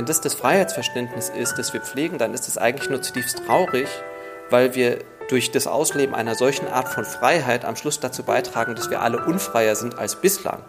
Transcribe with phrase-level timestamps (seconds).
[0.00, 3.86] wenn das das Freiheitsverständnis ist, das wir pflegen, dann ist es eigentlich nur zutiefst traurig,
[4.48, 8.88] weil wir durch das Ausleben einer solchen Art von Freiheit am Schluss dazu beitragen, dass
[8.88, 10.60] wir alle unfreier sind als bislang.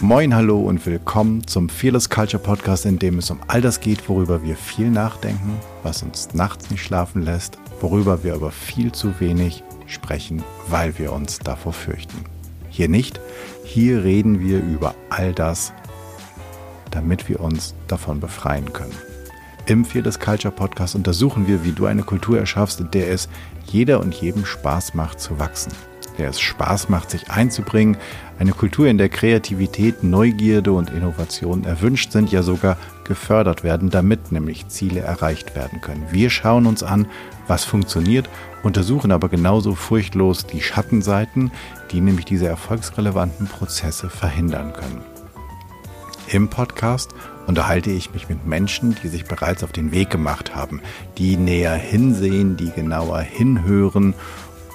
[0.00, 4.08] Moin, hallo und willkommen zum Fearless Culture Podcast, in dem es um all das geht,
[4.08, 9.20] worüber wir viel nachdenken, was uns nachts nicht schlafen lässt, worüber wir aber viel zu
[9.20, 12.24] wenig sprechen, weil wir uns davor fürchten.
[12.70, 13.20] Hier nicht,
[13.64, 15.74] hier reden wir über all das,
[16.96, 18.94] damit wir uns davon befreien können.
[19.66, 23.28] Im Fearless Culture Podcast untersuchen wir, wie du eine Kultur erschaffst, in der es
[23.66, 25.72] jeder und jedem Spaß macht zu wachsen,
[26.16, 27.98] der es Spaß macht, sich einzubringen,
[28.38, 34.32] eine Kultur, in der Kreativität, Neugierde und Innovation erwünscht sind, ja sogar gefördert werden, damit
[34.32, 36.06] nämlich Ziele erreicht werden können.
[36.10, 37.06] Wir schauen uns an,
[37.46, 38.28] was funktioniert,
[38.62, 41.50] untersuchen aber genauso furchtlos die Schattenseiten,
[41.92, 45.15] die nämlich diese erfolgsrelevanten Prozesse verhindern können.
[46.28, 47.10] Im Podcast
[47.46, 50.82] unterhalte ich mich mit Menschen, die sich bereits auf den Weg gemacht haben,
[51.18, 54.14] die näher hinsehen, die genauer hinhören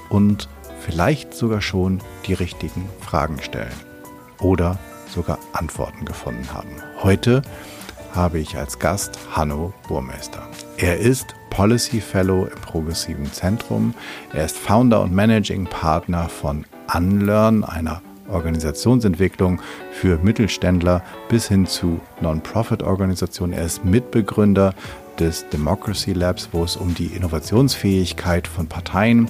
[0.09, 0.47] und
[0.79, 3.73] vielleicht sogar schon die richtigen Fragen stellen
[4.39, 4.79] oder
[5.13, 6.69] sogar Antworten gefunden haben.
[7.03, 7.41] Heute
[8.15, 10.47] habe ich als Gast Hanno Burmeister.
[10.77, 13.93] Er ist Policy Fellow im Progressiven Zentrum.
[14.33, 21.99] Er ist Founder und Managing Partner von Unlearn, einer Organisationsentwicklung für Mittelständler bis hin zu
[22.21, 23.53] Non-Profit-Organisationen.
[23.53, 24.73] Er ist Mitbegründer
[25.19, 29.29] des Democracy Labs, wo es um die Innovationsfähigkeit von Parteien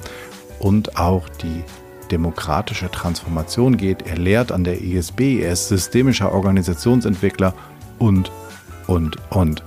[0.60, 1.64] und auch die
[2.12, 4.08] demokratische Transformation geht.
[4.08, 7.54] Er lehrt an der ISB, er ist systemischer Organisationsentwickler
[8.00, 8.32] und,
[8.88, 9.64] und, und.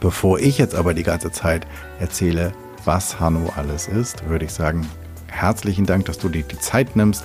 [0.00, 1.66] Bevor ich jetzt aber die ganze Zeit
[2.00, 2.52] erzähle,
[2.84, 4.86] was Hanno alles ist, würde ich sagen,
[5.28, 7.24] herzlichen Dank, dass du dir die Zeit nimmst,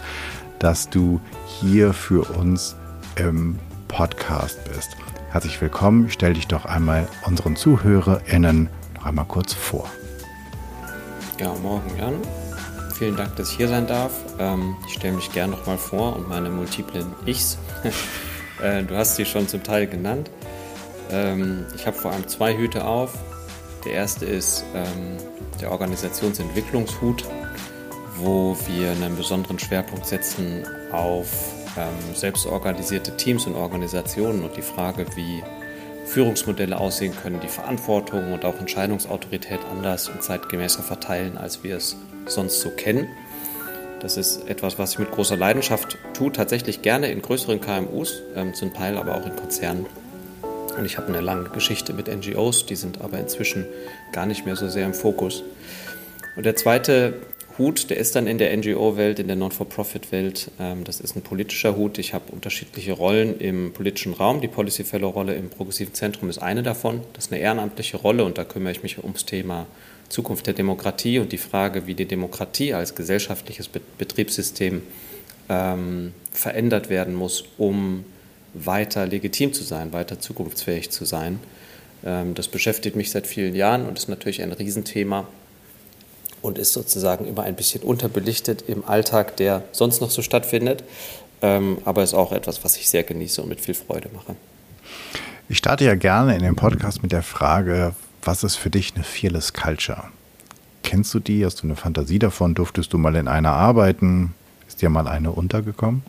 [0.59, 2.75] dass du hier für uns
[3.15, 4.97] im Podcast bist.
[5.31, 6.09] Herzlich willkommen.
[6.09, 9.89] Stell dich doch einmal unseren ZuhörerInnen noch einmal kurz vor.
[11.39, 12.15] Ja, morgen Jan.
[12.97, 14.11] Vielen Dank, dass ich hier sein darf.
[14.39, 17.57] Ähm, ich stelle mich gerne noch mal vor und meine multiplen Ichs.
[18.59, 20.31] Äh, du hast sie schon zum Teil genannt.
[21.11, 23.13] Ähm, ich habe vor allem zwei Hüte auf.
[23.85, 25.17] Der erste ist ähm,
[25.61, 27.23] der Organisationsentwicklungshut
[28.19, 31.27] wo wir einen besonderen Schwerpunkt setzen auf
[31.77, 35.43] ähm, selbstorganisierte Teams und Organisationen und die Frage, wie
[36.05, 41.97] Führungsmodelle aussehen können, die Verantwortung und auch Entscheidungsautorität anders und zeitgemäßer verteilen, als wir es
[42.25, 43.07] sonst so kennen.
[43.99, 48.53] Das ist etwas, was ich mit großer Leidenschaft tue, tatsächlich gerne in größeren KMUs, ähm,
[48.53, 49.85] zum Teil aber auch in Konzernen.
[50.77, 53.65] Und ich habe eine lange Geschichte mit NGOs, die sind aber inzwischen
[54.11, 55.43] gar nicht mehr so sehr im Fokus.
[56.35, 57.15] Und der zweite
[57.57, 60.51] Hut, der ist dann in der NGO-Welt, in der Non-for-Profit-Welt.
[60.59, 61.97] Ähm, das ist ein politischer Hut.
[61.97, 64.41] Ich habe unterschiedliche Rollen im politischen Raum.
[64.41, 67.01] Die Policy Fellow-Rolle im Progressiven Zentrum ist eine davon.
[67.13, 69.65] Das ist eine ehrenamtliche Rolle und da kümmere ich mich ums Thema
[70.09, 74.81] Zukunft der Demokratie und die Frage, wie die Demokratie als gesellschaftliches Betriebssystem
[75.49, 78.05] ähm, verändert werden muss, um
[78.53, 81.39] weiter legitim zu sein, weiter zukunftsfähig zu sein.
[82.05, 85.27] Ähm, das beschäftigt mich seit vielen Jahren und ist natürlich ein Riesenthema
[86.41, 90.83] und ist sozusagen immer ein bisschen unterbelichtet im Alltag, der sonst noch so stattfindet.
[91.41, 94.35] Ähm, aber ist auch etwas, was ich sehr genieße und mit viel Freude mache.
[95.49, 97.93] Ich starte ja gerne in dem Podcast mit der Frage,
[98.23, 100.05] was ist für dich eine Fearless Culture?
[100.83, 101.45] Kennst du die?
[101.45, 102.55] Hast du eine Fantasie davon?
[102.55, 104.33] Durftest du mal in einer arbeiten?
[104.67, 106.03] Ist dir mal eine untergekommen?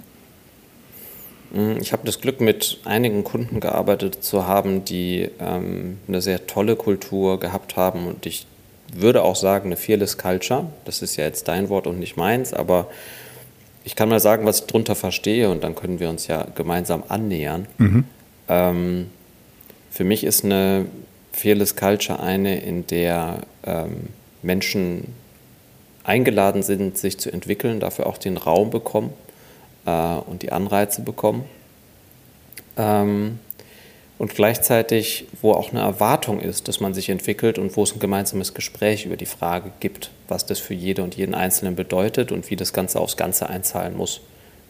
[1.52, 6.46] Mm, ich habe das Glück, mit einigen Kunden gearbeitet zu haben, die ähm, eine sehr
[6.46, 8.46] tolle Kultur gehabt haben und ich
[8.92, 10.66] würde auch sagen, eine Fearless Culture.
[10.84, 12.88] Das ist ja jetzt dein Wort und nicht meins, aber
[13.84, 17.04] ich kann mal sagen, was ich darunter verstehe und dann können wir uns ja gemeinsam
[17.08, 17.66] annähern.
[17.78, 18.04] Mhm.
[18.48, 19.10] Ähm,
[19.90, 20.86] für mich ist eine
[21.32, 24.08] Fearless Culture eine, in der ähm,
[24.42, 25.14] Menschen
[26.04, 29.12] eingeladen sind, sich zu entwickeln, dafür auch den Raum bekommen
[29.86, 31.44] äh, und die Anreize bekommen.
[32.76, 33.38] Ähm,
[34.18, 38.00] und gleichzeitig, wo auch eine Erwartung ist, dass man sich entwickelt und wo es ein
[38.00, 42.50] gemeinsames Gespräch über die Frage gibt, was das für jede und jeden Einzelnen bedeutet und
[42.50, 44.20] wie das Ganze aufs Ganze einzahlen muss,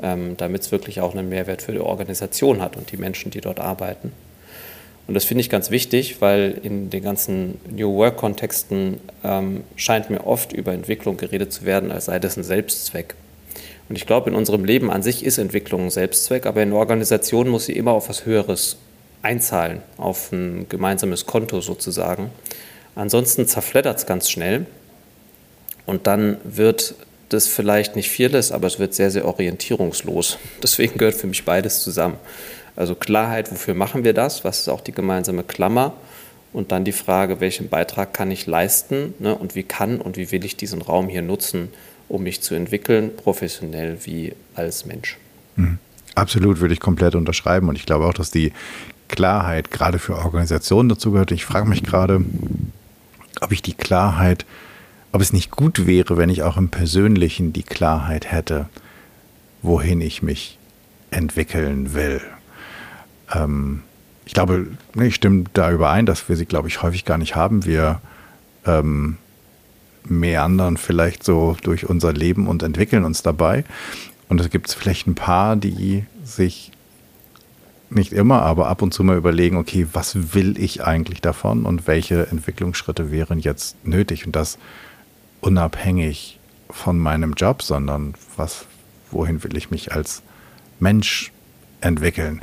[0.03, 3.41] ähm, damit es wirklich auch einen Mehrwert für die Organisation hat und die Menschen, die
[3.41, 4.13] dort arbeiten.
[5.07, 10.27] Und das finde ich ganz wichtig, weil in den ganzen New Work-Kontexten ähm, scheint mir
[10.27, 13.15] oft über Entwicklung geredet zu werden, als sei das ein Selbstzweck.
[13.89, 17.51] Und ich glaube, in unserem Leben an sich ist Entwicklung ein Selbstzweck, aber in Organisationen
[17.51, 18.77] muss sie immer auf was Höheres
[19.29, 22.31] einzahlen auf ein gemeinsames Konto sozusagen.
[22.95, 24.67] Ansonsten zerfleddert es ganz schnell
[25.85, 26.95] und dann wird
[27.29, 30.39] das vielleicht nicht fearless, aber es wird sehr, sehr orientierungslos.
[30.63, 32.17] Deswegen gehört für mich beides zusammen.
[32.75, 34.45] Also Klarheit, wofür machen wir das?
[34.45, 35.93] Was ist auch die gemeinsame Klammer?
[36.55, 39.35] Und dann die Frage, welchen Beitrag kann ich leisten ne?
[39.35, 41.69] und wie kann und wie will ich diesen Raum hier nutzen,
[42.09, 45.19] um mich zu entwickeln, professionell wie als Mensch.
[45.57, 45.79] Mhm.
[46.15, 47.69] Absolut, würde ich komplett unterschreiben.
[47.69, 48.53] Und ich glaube auch, dass die
[49.09, 51.33] Klarheit gerade für Organisationen dazu gehört.
[51.33, 52.25] Ich frage mich gerade,
[53.41, 54.47] ob ich die Klarheit,
[55.13, 58.69] ob es nicht gut wäre, wenn ich auch im Persönlichen die Klarheit hätte,
[59.63, 60.59] wohin ich mich
[61.11, 62.21] entwickeln will.
[63.35, 63.83] Ähm,
[64.27, 64.67] ich glaube,
[65.01, 67.65] ich stimme da überein, dass wir sie, glaube ich, häufig gar nicht haben.
[67.65, 68.01] Wir
[68.67, 69.17] ähm,
[70.05, 73.65] meandern vielleicht so durch unser Leben und entwickeln uns dabei.
[74.29, 76.73] Und es gibt vielleicht ein paar, die sich
[77.91, 81.87] nicht immer, aber ab und zu mal überlegen, okay, was will ich eigentlich davon und
[81.87, 84.59] welche Entwicklungsschritte wären jetzt nötig und das
[85.41, 86.39] unabhängig
[86.71, 88.67] von meinem Job, sondern was,
[89.11, 90.23] wohin will ich mich als
[90.81, 91.33] Mensch
[91.81, 92.43] entwickeln?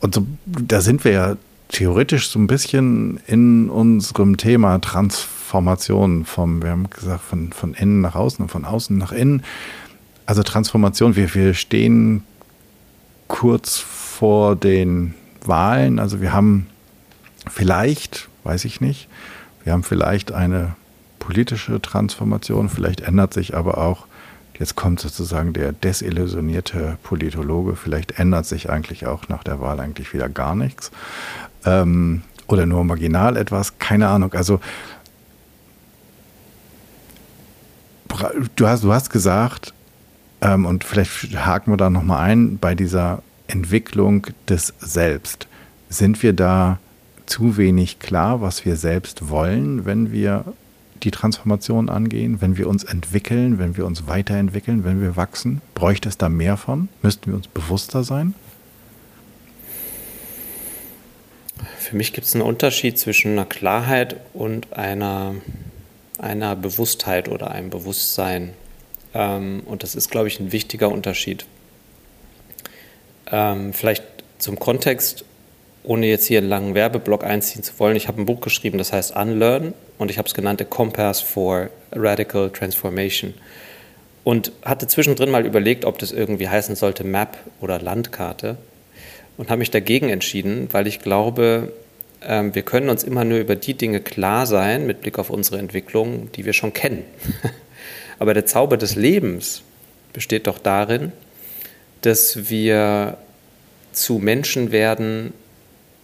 [0.00, 1.36] Und so, da sind wir ja
[1.68, 8.00] theoretisch so ein bisschen in unserem Thema Transformation vom, wir haben gesagt, von, von innen
[8.00, 9.42] nach außen und von außen nach innen.
[10.24, 12.24] Also Transformation, wir, wir stehen
[13.28, 15.14] kurz vor den
[15.44, 15.98] Wahlen.
[15.98, 16.66] Also wir haben
[17.48, 19.08] vielleicht, weiß ich nicht,
[19.64, 20.74] wir haben vielleicht eine
[21.18, 24.06] politische Transformation, vielleicht ändert sich aber auch,
[24.58, 30.12] jetzt kommt sozusagen der desillusionierte Politologe, vielleicht ändert sich eigentlich auch nach der Wahl eigentlich
[30.12, 30.90] wieder gar nichts.
[31.64, 34.32] Ähm, oder nur marginal etwas, keine Ahnung.
[34.34, 34.60] Also
[38.56, 39.72] du hast, du hast gesagt,
[40.40, 45.46] ähm, und vielleicht haken wir da nochmal ein, bei dieser Entwicklung des Selbst.
[45.88, 46.78] Sind wir da
[47.26, 50.44] zu wenig klar, was wir selbst wollen, wenn wir
[51.02, 55.62] die Transformation angehen, wenn wir uns entwickeln, wenn wir uns weiterentwickeln, wenn wir wachsen?
[55.74, 56.88] Bräuchte es da mehr von?
[57.02, 58.34] Müssten wir uns bewusster sein?
[61.78, 65.34] Für mich gibt es einen Unterschied zwischen einer Klarheit und einer,
[66.18, 68.50] einer Bewusstheit oder einem Bewusstsein.
[69.14, 71.46] Ähm, und das ist, glaube ich, ein wichtiger Unterschied.
[73.32, 74.04] Ähm, vielleicht
[74.38, 75.24] zum Kontext,
[75.82, 77.96] ohne jetzt hier einen langen Werbeblock einziehen zu wollen.
[77.96, 81.20] Ich habe ein Buch geschrieben, das heißt Unlearn und ich habe es genannt A Compass
[81.20, 83.34] for Radical Transformation.
[84.22, 88.56] Und hatte zwischendrin mal überlegt, ob das irgendwie heißen sollte Map oder Landkarte
[89.38, 91.72] und habe mich dagegen entschieden, weil ich glaube,
[92.22, 95.58] ähm, wir können uns immer nur über die Dinge klar sein mit Blick auf unsere
[95.58, 97.04] Entwicklung, die wir schon kennen.
[98.18, 99.62] Aber der Zauber des Lebens
[100.12, 101.12] besteht doch darin,
[102.02, 103.18] dass wir
[103.92, 105.32] zu Menschen werden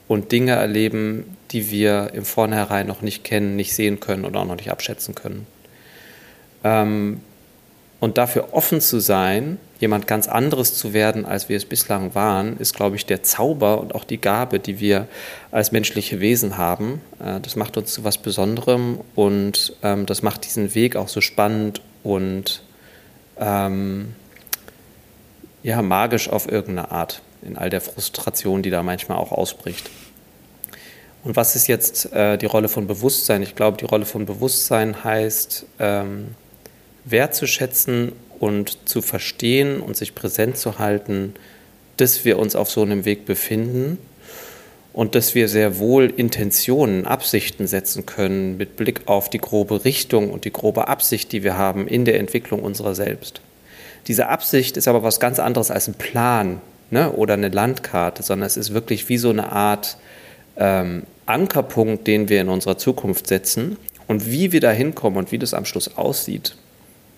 [0.08, 4.46] und Dinge erleben, die wir im Vornherein noch nicht kennen, nicht sehen können oder auch
[4.46, 5.46] noch nicht abschätzen können.
[6.64, 7.20] Ähm,
[7.98, 12.58] und dafür offen zu sein, jemand ganz anderes zu werden, als wir es bislang waren,
[12.58, 15.08] ist, glaube ich, der Zauber und auch die Gabe, die wir
[15.50, 17.00] als menschliche Wesen haben.
[17.20, 21.20] Äh, das macht uns zu was Besonderem und ähm, das macht diesen Weg auch so
[21.20, 22.62] spannend und
[23.38, 24.14] ähm,
[25.66, 29.90] ja, magisch auf irgendeine Art, in all der Frustration, die da manchmal auch ausbricht.
[31.24, 33.42] Und was ist jetzt äh, die Rolle von Bewusstsein?
[33.42, 36.36] Ich glaube, die Rolle von Bewusstsein heißt, ähm,
[37.04, 41.34] wertzuschätzen und zu verstehen und sich präsent zu halten,
[41.96, 43.98] dass wir uns auf so einem Weg befinden
[44.92, 50.30] und dass wir sehr wohl Intentionen, Absichten setzen können mit Blick auf die grobe Richtung
[50.30, 53.40] und die grobe Absicht, die wir haben in der Entwicklung unserer selbst.
[54.06, 56.60] Diese Absicht ist aber was ganz anderes als ein Plan
[56.90, 59.96] ne, oder eine Landkarte, sondern es ist wirklich wie so eine Art
[60.56, 63.76] ähm, Ankerpunkt, den wir in unserer Zukunft setzen.
[64.06, 66.56] Und wie wir da hinkommen und wie das am Schluss aussieht,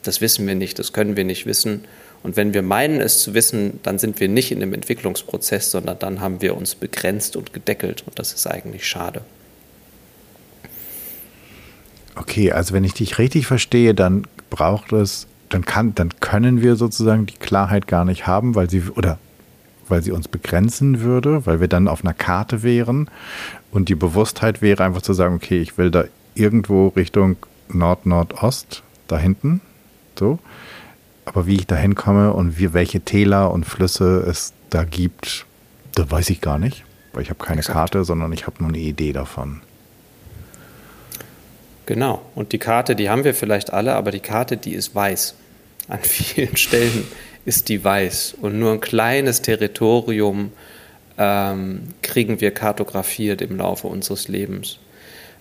[0.02, 1.85] das wissen wir nicht, das können wir nicht wissen.
[2.23, 5.99] Und wenn wir meinen, es zu wissen, dann sind wir nicht in einem Entwicklungsprozess, sondern
[5.99, 8.04] dann haben wir uns begrenzt und gedeckelt.
[8.07, 9.21] Und das ist eigentlich schade.
[12.16, 16.76] Okay, also wenn ich dich richtig verstehe, dann braucht es dann kann, dann können wir
[16.76, 19.18] sozusagen die Klarheit gar nicht haben, weil sie oder
[19.88, 23.08] weil sie uns begrenzen würde, weil wir dann auf einer Karte wären
[23.70, 27.36] und die Bewusstheit wäre einfach zu sagen, okay, ich will da irgendwo Richtung
[27.68, 29.60] Nord-Nordost, da hinten,
[30.18, 30.38] so.
[31.24, 35.46] Aber wie ich da hinkomme und wie, welche Täler und Flüsse es da gibt,
[35.94, 37.74] das weiß ich gar nicht, weil ich habe keine Exakt.
[37.74, 39.60] Karte, sondern ich habe nur eine Idee davon.
[41.88, 42.21] Genau.
[42.35, 45.35] Und die Karte, die haben wir vielleicht alle, aber die Karte, die ist weiß.
[45.88, 47.09] An vielen Stellen
[47.47, 48.35] ist die weiß.
[48.42, 50.52] Und nur ein kleines Territorium
[51.16, 54.80] ähm, kriegen wir kartografiert im Laufe unseres Lebens.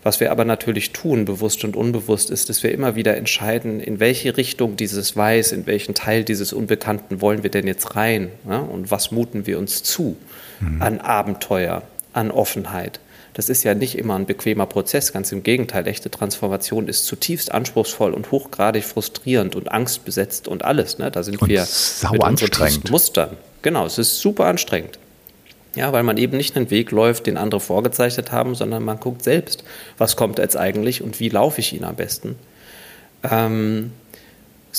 [0.03, 3.99] Was wir aber natürlich tun, bewusst und unbewusst, ist, dass wir immer wieder entscheiden, in
[3.99, 8.59] welche Richtung dieses Weiß, in welchen Teil dieses Unbekannten wollen wir denn jetzt rein ja?
[8.59, 10.15] und was muten wir uns zu
[10.61, 10.81] mhm.
[10.81, 11.81] an Abenteuer,
[12.13, 13.01] an Offenheit.
[13.37, 15.87] Das ist ja nicht immer ein bequemer Prozess, ganz im Gegenteil.
[15.87, 20.97] Echte Transformation ist zutiefst anspruchsvoll und hochgradig frustrierend und angstbesetzt und alles.
[20.97, 21.11] Ne?
[21.11, 22.89] Da sind und wir sau mit anstrengend.
[22.89, 23.37] Mustern.
[23.61, 24.97] Genau, es ist super anstrengend.
[25.75, 29.23] Ja, weil man eben nicht einen Weg läuft, den andere vorgezeichnet haben, sondern man guckt
[29.23, 29.63] selbst,
[29.99, 32.37] was kommt jetzt eigentlich und wie laufe ich ihn am besten.
[33.21, 33.91] Ähm,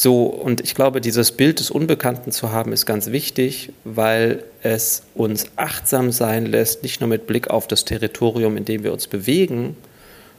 [0.00, 5.02] so, und ich glaube, dieses Bild des Unbekannten zu haben, ist ganz wichtig, weil es
[5.17, 9.09] uns achtsam sein lässt, nicht nur mit Blick auf das Territorium, in dem wir uns
[9.09, 9.76] bewegen,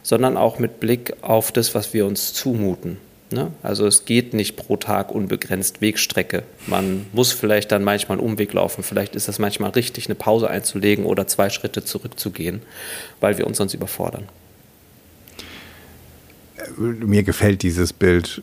[0.02, 2.96] sondern auch mit Blick auf das, was wir uns zumuten.
[3.32, 3.52] Ne?
[3.62, 6.42] Also es geht nicht pro Tag unbegrenzt Wegstrecke.
[6.66, 8.82] Man muss vielleicht dann manchmal einen Umweg laufen.
[8.82, 12.62] Vielleicht ist es manchmal richtig, eine Pause einzulegen oder zwei Schritte zurückzugehen,
[13.20, 14.26] weil wir uns sonst überfordern.
[16.78, 18.42] Mir gefällt dieses Bild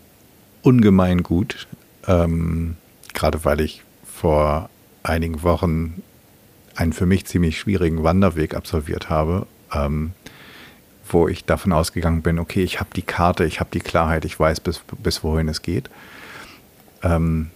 [0.67, 1.67] ungemein gut,
[2.07, 2.75] ähm,
[3.13, 4.69] gerade weil ich vor
[5.01, 6.03] einigen Wochen
[6.75, 9.47] einen für mich ziemlich schwierigen Wanderweg absolviert habe.
[9.73, 10.11] Ähm,
[11.09, 14.37] wo ich davon ausgegangen bin, okay, ich habe die Karte, ich habe die Klarheit, ich
[14.37, 15.89] weiß, bis, bis wohin es geht.
[17.01, 17.49] Ähm,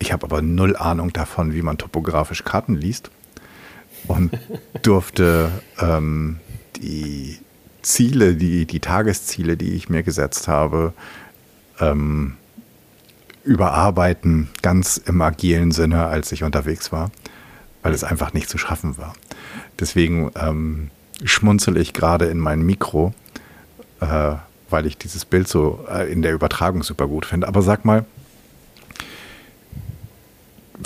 [0.00, 3.12] ich habe aber null Ahnung davon, wie man topografisch Karten liest
[4.08, 4.36] und
[4.82, 6.40] durfte ähm,
[6.76, 7.38] die
[7.82, 10.92] Ziele, die, die Tagesziele, die ich mir gesetzt habe,
[11.78, 12.37] ähm,
[13.48, 17.10] überarbeiten, ganz im agilen Sinne, als ich unterwegs war,
[17.82, 19.14] weil es einfach nicht zu schaffen war.
[19.80, 20.90] Deswegen ähm,
[21.24, 23.14] schmunzel ich gerade in mein Mikro,
[24.00, 24.34] äh,
[24.68, 27.48] weil ich dieses Bild so äh, in der Übertragung super gut finde.
[27.48, 28.04] Aber sag mal,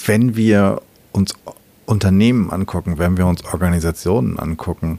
[0.07, 1.35] wenn wir uns
[1.85, 4.99] Unternehmen angucken, wenn wir uns Organisationen angucken,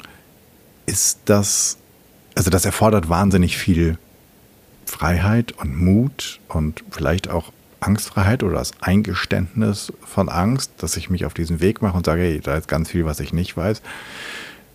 [0.85, 1.77] ist das,
[2.35, 3.97] also das erfordert wahnsinnig viel
[4.85, 11.25] Freiheit und Mut und vielleicht auch Angstfreiheit oder das Eingeständnis von Angst, dass ich mich
[11.25, 13.81] auf diesen Weg mache und sage, hey, da ist ganz viel, was ich nicht weiß.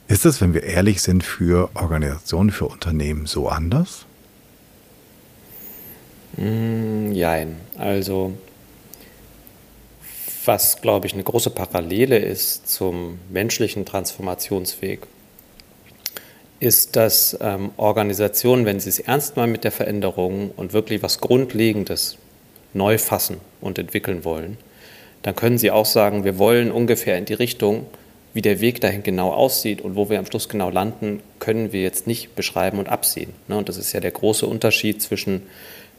[0.09, 4.07] Ist es, wenn wir ehrlich sind, für Organisationen, für Unternehmen so anders?
[6.37, 7.57] Mm, jein.
[7.77, 8.35] Also,
[10.45, 15.07] was, glaube ich, eine große Parallele ist zum menschlichen Transformationsweg,
[16.61, 21.21] ist, dass ähm, Organisationen, wenn sie es ernst meinen mit der Veränderung und wirklich was
[21.21, 22.19] Grundlegendes
[22.75, 24.57] neu fassen und entwickeln wollen,
[25.23, 27.87] dann können sie auch sagen, wir wollen ungefähr in die Richtung,
[28.35, 31.83] wie der Weg dahin genau aussieht und wo wir am Schluss genau landen, können wir
[31.83, 33.33] jetzt nicht beschreiben und absehen.
[33.49, 33.57] Ne?
[33.57, 35.43] Und das ist ja der große Unterschied zwischen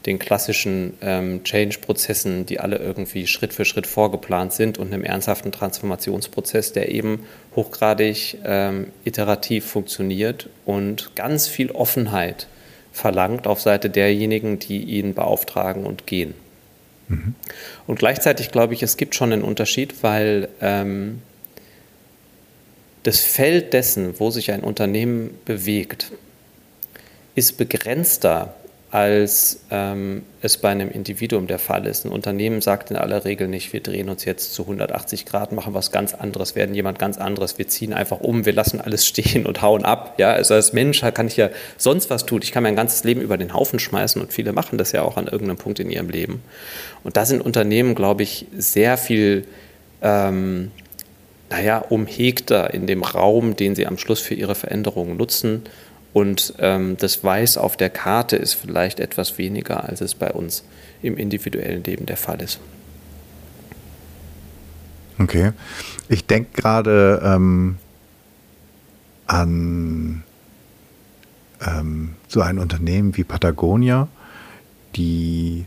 [0.06, 5.52] den klassischen ähm, Change-Prozessen, die alle irgendwie Schritt für Schritt vorgeplant sind, und einem ernsthaften
[5.52, 12.46] Transformationsprozess, der eben hochgradig ähm, iterativ funktioniert und ganz viel Offenheit
[12.92, 16.34] verlangt auf Seite derjenigen, die ihn beauftragen und gehen.
[17.08, 17.34] Mhm.
[17.86, 21.20] Und gleichzeitig glaube ich, es gibt schon einen Unterschied, weil ähm,
[23.02, 26.12] das Feld dessen, wo sich ein Unternehmen bewegt,
[27.34, 28.54] ist begrenzter,
[28.90, 32.04] als ähm, es bei einem Individuum der Fall ist.
[32.04, 35.74] Ein Unternehmen sagt in aller Regel nicht, wir drehen uns jetzt zu 180 Grad, machen
[35.74, 39.46] was ganz anderes, werden jemand ganz anderes, wir ziehen einfach um, wir lassen alles stehen
[39.46, 40.14] und hauen ab.
[40.18, 42.40] Ja, also als Mensch kann ich ja sonst was tun.
[42.42, 45.16] Ich kann mein ganzes Leben über den Haufen schmeißen und viele machen das ja auch
[45.16, 46.42] an irgendeinem Punkt in ihrem Leben.
[47.04, 49.46] Und da sind Unternehmen, glaube ich, sehr viel
[50.02, 50.72] ähm,
[51.48, 55.62] naja, umhegter in dem Raum, den sie am Schluss für ihre Veränderungen nutzen.
[56.12, 60.64] Und ähm, das Weiß auf der Karte ist vielleicht etwas weniger, als es bei uns
[61.02, 62.58] im individuellen Leben der Fall ist.
[65.18, 65.52] Okay.
[66.08, 67.76] Ich denke gerade ähm,
[69.26, 70.24] an
[71.64, 74.08] ähm, so ein Unternehmen wie Patagonia,
[74.96, 75.66] die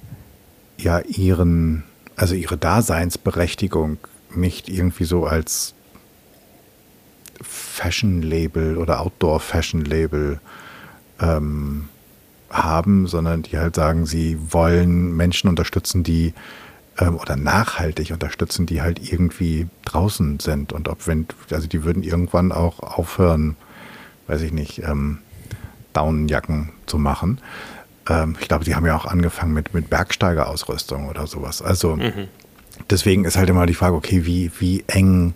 [0.78, 1.84] ja ihren,
[2.16, 3.98] also ihre Daseinsberechtigung
[4.36, 5.76] nicht irgendwie so als
[7.44, 10.40] Fashion-Label oder Outdoor-Fashion-Label
[11.20, 11.90] ähm,
[12.50, 16.34] haben, sondern die halt sagen, sie wollen Menschen unterstützen, die
[17.00, 20.74] ähm, oder nachhaltig unterstützen, die halt irgendwie draußen sind.
[20.74, 23.56] Und ob wenn, also die würden irgendwann auch aufhören,
[24.28, 25.20] weiß ich nicht, ähm,
[25.94, 27.40] Daunenjacken zu machen.
[28.08, 31.62] Ähm, ich glaube, die haben ja auch angefangen mit, mit Bergsteigerausrüstung oder sowas.
[31.62, 32.28] Also mhm
[32.90, 35.34] deswegen ist halt immer die Frage, okay, wie, wie eng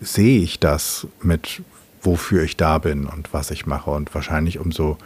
[0.00, 1.62] sehe ich das mit,
[2.02, 3.90] wofür ich da bin und was ich mache.
[3.90, 4.98] Und wahrscheinlich umso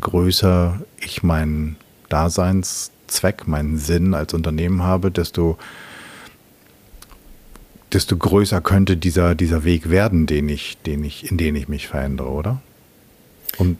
[0.00, 1.76] größer ich meinen
[2.08, 5.58] Daseinszweck, meinen Sinn als Unternehmen habe, desto,
[7.92, 11.88] desto größer könnte dieser, dieser Weg werden, den ich, den ich, in den ich mich
[11.88, 12.62] verändere, oder?
[13.58, 13.78] Und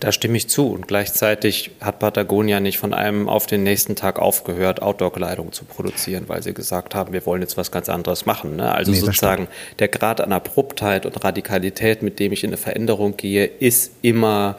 [0.00, 0.68] Da stimme ich zu.
[0.68, 6.24] Und gleichzeitig hat Patagonia nicht von einem auf den nächsten Tag aufgehört, Outdoor-Kleidung zu produzieren,
[6.28, 8.56] weil sie gesagt haben, wir wollen jetzt was ganz anderes machen.
[8.56, 8.72] Ne?
[8.72, 13.16] Also nee, sozusagen der Grad an Abruptheit und Radikalität, mit dem ich in eine Veränderung
[13.16, 14.56] gehe, ist immer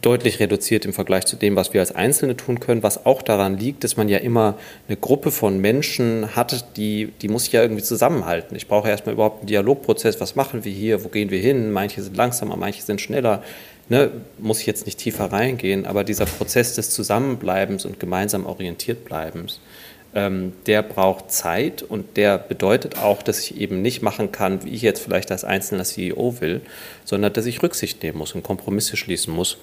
[0.00, 3.58] deutlich reduziert im Vergleich zu dem, was wir als Einzelne tun können, was auch daran
[3.58, 4.56] liegt, dass man ja immer
[4.88, 8.56] eine Gruppe von Menschen hat, die, die muss ich ja irgendwie zusammenhalten.
[8.56, 12.02] Ich brauche erstmal überhaupt einen Dialogprozess, was machen wir hier, wo gehen wir hin, manche
[12.02, 13.42] sind langsamer, manche sind schneller.
[13.88, 19.04] Ne, muss ich jetzt nicht tiefer reingehen, aber dieser Prozess des Zusammenbleibens und gemeinsam orientiert
[19.04, 19.60] Bleibens,
[20.14, 24.70] ähm, der braucht Zeit und der bedeutet auch, dass ich eben nicht machen kann, wie
[24.70, 26.62] ich jetzt vielleicht als einzelner CEO will,
[27.04, 29.58] sondern dass ich Rücksicht nehmen muss und Kompromisse schließen muss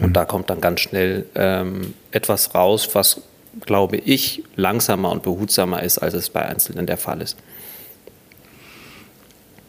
[0.00, 3.22] und da kommt dann ganz schnell ähm, etwas raus, was,
[3.66, 7.36] glaube ich, langsamer und behutsamer ist, als es bei Einzelnen der Fall ist.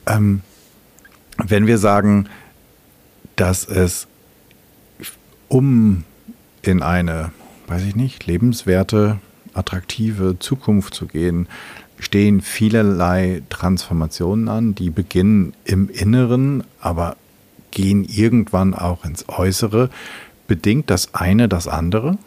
[0.07, 0.41] Ähm,
[1.37, 2.29] wenn wir sagen,
[3.41, 4.07] dass es
[5.47, 6.03] um
[6.61, 7.31] in eine,
[7.65, 9.17] weiß ich nicht, lebenswerte,
[9.55, 11.47] attraktive Zukunft zu gehen,
[11.97, 17.17] stehen vielerlei Transformationen an, die beginnen im Inneren, aber
[17.71, 19.89] gehen irgendwann auch ins Äußere.
[20.45, 22.19] Bedingt das eine das andere?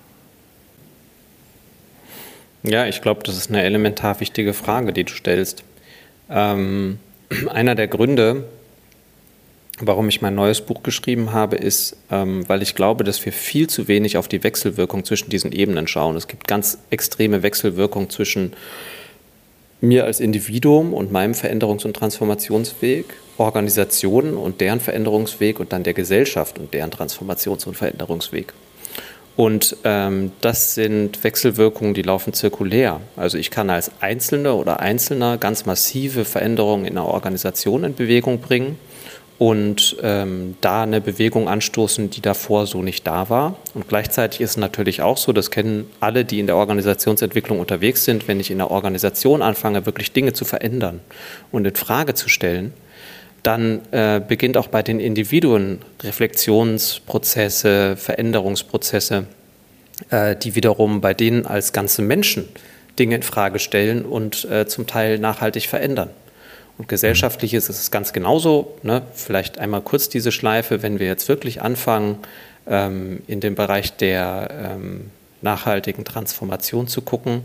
[2.64, 5.62] Ja, ich glaube, das ist eine elementar wichtige Frage, die du stellst.
[6.28, 6.98] Ähm,
[7.52, 8.48] einer der Gründe,
[9.80, 13.68] warum ich mein neues Buch geschrieben habe, ist, ähm, weil ich glaube, dass wir viel
[13.68, 16.16] zu wenig auf die Wechselwirkung zwischen diesen Ebenen schauen.
[16.16, 18.52] Es gibt ganz extreme Wechselwirkung zwischen
[19.80, 25.94] mir als Individuum und meinem Veränderungs- und Transformationsweg Organisationen und deren Veränderungsweg und dann der
[25.94, 28.52] Gesellschaft und deren Transformations- und Veränderungsweg.
[29.36, 33.00] Und ähm, das sind Wechselwirkungen, die laufen zirkulär.
[33.16, 38.38] Also ich kann als Einzelne oder Einzelner ganz massive Veränderungen in einer Organisation in Bewegung
[38.38, 38.78] bringen
[39.38, 43.56] und ähm, da eine Bewegung anstoßen, die davor so nicht da war.
[43.74, 48.04] Und gleichzeitig ist es natürlich auch so, das kennen alle, die in der Organisationsentwicklung unterwegs
[48.04, 51.00] sind, wenn ich in der Organisation anfange, wirklich Dinge zu verändern
[51.50, 52.72] und in Frage zu stellen,
[53.42, 59.26] dann äh, beginnt auch bei den Individuen Reflexionsprozesse, Veränderungsprozesse,
[60.10, 62.48] äh, die wiederum bei denen als ganze Menschen
[62.98, 66.10] Dinge in Frage stellen und äh, zum Teil nachhaltig verändern.
[66.76, 68.76] Und gesellschaftlich ist es ganz genauso.
[68.82, 69.02] Ne?
[69.14, 72.18] Vielleicht einmal kurz diese Schleife, wenn wir jetzt wirklich anfangen,
[72.66, 75.10] ähm, in dem Bereich der ähm,
[75.42, 77.42] nachhaltigen Transformation zu gucken,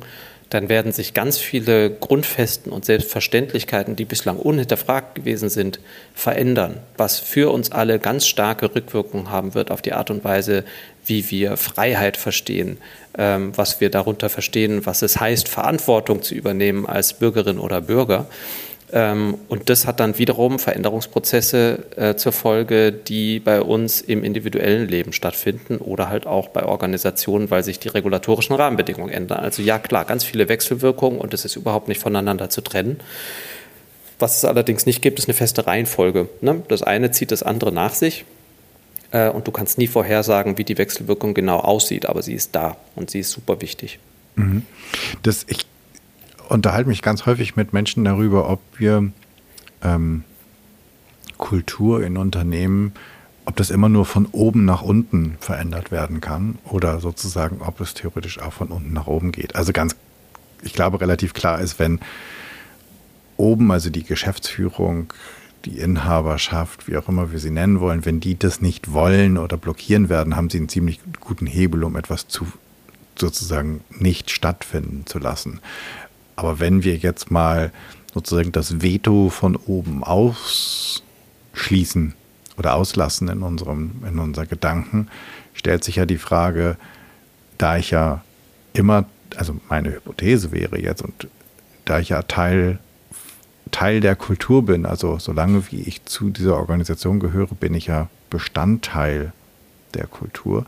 [0.49, 5.79] dann werden sich ganz viele Grundfesten und Selbstverständlichkeiten, die bislang unhinterfragt gewesen sind,
[6.15, 10.63] verändern, was für uns alle ganz starke Rückwirkungen haben wird auf die Art und Weise,
[11.05, 12.77] wie wir Freiheit verstehen,
[13.17, 18.25] ähm, was wir darunter verstehen, was es heißt, Verantwortung zu übernehmen als Bürgerin oder Bürger.
[18.91, 24.87] Ähm, und das hat dann wiederum Veränderungsprozesse äh, zur Folge, die bei uns im individuellen
[24.87, 29.39] Leben stattfinden oder halt auch bei Organisationen, weil sich die regulatorischen Rahmenbedingungen ändern.
[29.39, 32.99] Also ja, klar, ganz viele Wechselwirkungen und es ist überhaupt nicht voneinander zu trennen.
[34.17, 36.27] Was es allerdings nicht gibt, ist eine feste Reihenfolge.
[36.41, 36.63] Ne?
[36.67, 38.25] Das eine zieht das andere nach sich.
[39.11, 42.75] Äh, und du kannst nie vorhersagen, wie die Wechselwirkung genau aussieht, aber sie ist da
[42.95, 43.99] und sie ist super wichtig.
[44.35, 44.63] Mhm.
[45.23, 45.65] Das, ich
[46.49, 49.11] unterhalte mich ganz häufig mit Menschen darüber, ob wir
[49.83, 50.23] ähm,
[51.37, 52.93] Kultur in Unternehmen,
[53.45, 57.93] ob das immer nur von oben nach unten verändert werden kann oder sozusagen, ob es
[57.93, 59.55] theoretisch auch von unten nach oben geht.
[59.55, 59.95] Also ganz,
[60.61, 61.99] ich glaube, relativ klar ist, wenn
[63.37, 65.13] oben, also die Geschäftsführung,
[65.65, 69.57] die Inhaberschaft, wie auch immer wir sie nennen wollen, wenn die das nicht wollen oder
[69.57, 72.47] blockieren werden, haben sie einen ziemlich guten Hebel, um etwas zu
[73.17, 75.59] sozusagen nicht stattfinden zu lassen.
[76.39, 77.73] Aber wenn wir jetzt mal
[78.13, 81.03] sozusagen das Veto von oben ausschließen
[82.57, 85.09] oder auslassen in unserem, in unseren Gedanken,
[85.53, 86.77] stellt sich ja die Frage,
[87.57, 88.23] da ich ja
[88.71, 89.03] immer,
[89.35, 91.27] also meine Hypothese wäre jetzt, und
[91.83, 92.79] da ich ja Teil,
[93.71, 98.07] Teil der Kultur bin, also solange wie ich zu dieser Organisation gehöre, bin ich ja
[98.29, 99.33] Bestandteil
[99.93, 100.65] der Kultur,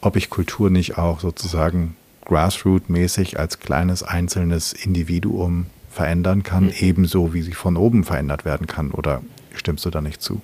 [0.00, 1.96] ob ich Kultur nicht auch sozusagen
[2.32, 6.74] Grassroot-mäßig als kleines einzelnes Individuum verändern kann, mhm.
[6.80, 8.90] ebenso wie sie von oben verändert werden kann.
[8.90, 9.20] Oder
[9.54, 10.40] stimmst du da nicht zu?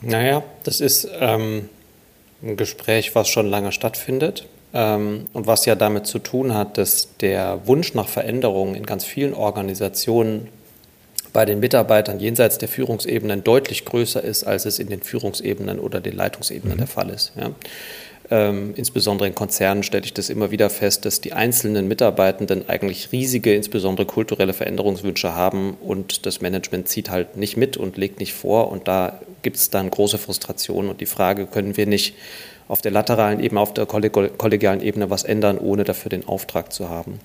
[0.00, 1.68] Naja, das ist ähm,
[2.42, 7.16] ein Gespräch, was schon lange stattfindet ähm, und was ja damit zu tun hat, dass
[7.18, 10.48] der Wunsch nach Veränderung in ganz vielen Organisationen
[11.32, 16.00] bei den Mitarbeitern jenseits der Führungsebenen deutlich größer ist, als es in den Führungsebenen oder
[16.00, 16.78] den Leitungsebenen mhm.
[16.78, 17.32] der Fall ist.
[17.38, 17.50] Ja.
[18.28, 23.12] Ähm, insbesondere in Konzernen stelle ich das immer wieder fest, dass die einzelnen Mitarbeitenden eigentlich
[23.12, 28.34] riesige, insbesondere kulturelle Veränderungswünsche haben und das Management zieht halt nicht mit und legt nicht
[28.34, 32.16] vor und da gibt es dann große Frustrationen und die Frage, können wir nicht
[32.66, 36.88] auf der lateralen Ebene, auf der kollegialen Ebene was ändern, ohne dafür den Auftrag zu
[36.88, 37.20] haben.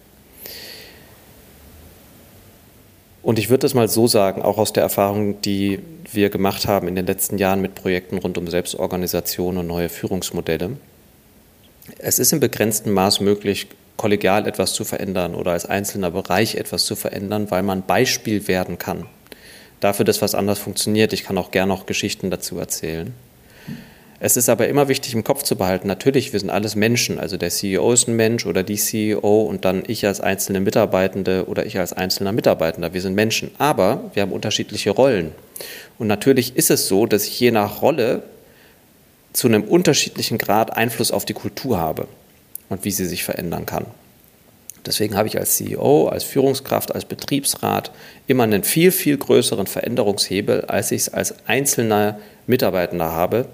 [3.24, 5.80] Und ich würde es mal so sagen, auch aus der Erfahrung, die
[6.12, 10.72] wir gemacht haben in den letzten Jahren mit Projekten rund um Selbstorganisation und neue Führungsmodelle.
[11.98, 13.68] Es ist im begrenzten Maß möglich,
[13.98, 18.78] kollegial etwas zu verändern oder als einzelner Bereich etwas zu verändern, weil man Beispiel werden
[18.78, 19.06] kann.
[19.80, 21.14] Dafür, dass was anders funktioniert.
[21.14, 23.14] Ich kann auch gerne noch Geschichten dazu erzählen.
[24.24, 27.18] Es ist aber immer wichtig im Kopf zu behalten, natürlich, wir sind alles Menschen.
[27.18, 31.46] Also der CEO ist ein Mensch oder die CEO und dann ich als einzelne Mitarbeitende
[31.48, 32.94] oder ich als einzelner Mitarbeitender.
[32.94, 33.50] Wir sind Menschen.
[33.58, 35.32] Aber wir haben unterschiedliche Rollen.
[35.98, 38.22] Und natürlich ist es so, dass ich je nach Rolle
[39.34, 42.08] zu einem unterschiedlichen Grad Einfluss auf die Kultur habe
[42.70, 43.86] und wie sie sich verändern kann.
[44.86, 47.92] Deswegen habe ich als CEO, als Führungskraft, als Betriebsrat
[48.28, 53.46] immer einen viel, viel größeren Veränderungshebel, als ich es als einzelner Mitarbeitender habe,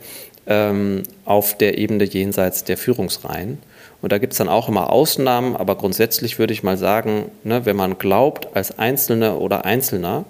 [0.45, 3.57] ähm, auf der Ebene jenseits der Führungsreihen.
[4.01, 7.65] Und da gibt es dann auch immer Ausnahmen, aber grundsätzlich würde ich mal sagen, ne,
[7.65, 10.23] wenn man glaubt, als Einzelne oder Einzelner,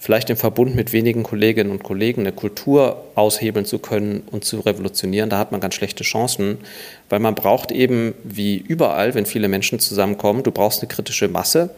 [0.00, 4.60] vielleicht im Verbund mit wenigen Kolleginnen und Kollegen eine Kultur aushebeln zu können und zu
[4.60, 6.56] revolutionieren, da hat man ganz schlechte Chancen,
[7.10, 11.70] weil man braucht eben, wie überall, wenn viele Menschen zusammenkommen, du brauchst eine kritische Masse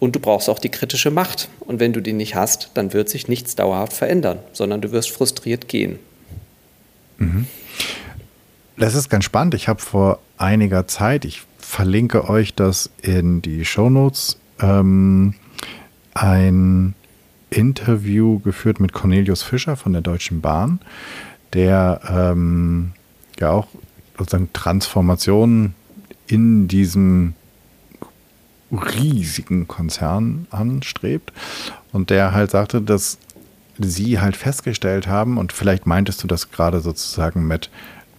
[0.00, 1.48] und du brauchst auch die kritische Macht.
[1.60, 5.10] Und wenn du die nicht hast, dann wird sich nichts dauerhaft verändern, sondern du wirst
[5.10, 6.00] frustriert gehen.
[7.18, 7.46] Mhm.
[8.76, 9.54] Das ist ganz spannend.
[9.54, 15.34] Ich habe vor einiger Zeit, ich verlinke euch das in die Shownotes, ähm,
[16.14, 16.94] ein
[17.50, 20.80] Interview geführt mit Cornelius Fischer von der Deutschen Bahn,
[21.52, 22.92] der ähm,
[23.38, 23.68] ja auch
[24.18, 25.74] sozusagen Transformationen
[26.26, 27.34] in diesem
[28.70, 31.32] riesigen Konzern anstrebt
[31.92, 33.18] und der halt sagte, dass
[33.78, 37.70] sie halt festgestellt haben, und vielleicht meintest du das gerade sozusagen mit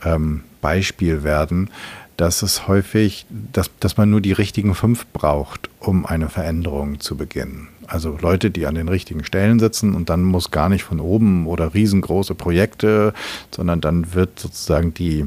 [0.03, 1.69] ähm, Beispiel werden,
[2.17, 7.15] dass es häufig, dass, dass man nur die richtigen fünf braucht, um eine Veränderung zu
[7.15, 7.67] beginnen.
[7.89, 11.47] Also Leute, die an den richtigen Stellen sitzen und dann muss gar nicht von oben
[11.47, 13.13] oder riesengroße Projekte,
[13.51, 15.25] sondern dann wird sozusagen die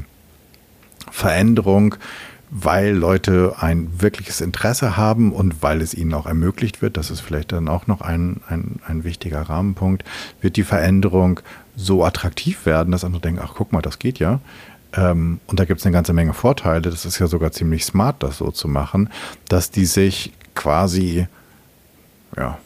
[1.11, 1.95] Veränderung
[2.55, 7.19] weil Leute ein wirkliches Interesse haben und weil es ihnen auch ermöglicht wird, das ist
[7.19, 10.03] vielleicht dann auch noch ein, ein, ein wichtiger Rahmenpunkt,
[10.39, 11.39] wird die Veränderung
[11.75, 14.39] so attraktiv werden, dass andere denken, ach guck mal, das geht ja.
[14.95, 18.21] Ähm, und da gibt es eine ganze Menge Vorteile, das ist ja sogar ziemlich smart,
[18.21, 19.09] das so zu machen,
[19.49, 21.25] dass die sich quasi
[22.37, 22.59] ja,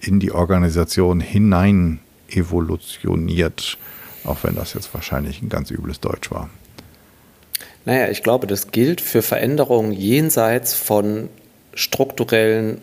[0.00, 3.78] in die Organisation hinein evolutioniert,
[4.24, 6.48] auch wenn das jetzt wahrscheinlich ein ganz übles Deutsch war.
[7.84, 11.28] Naja, ich glaube, das gilt für Veränderungen jenseits von
[11.74, 12.80] strukturellen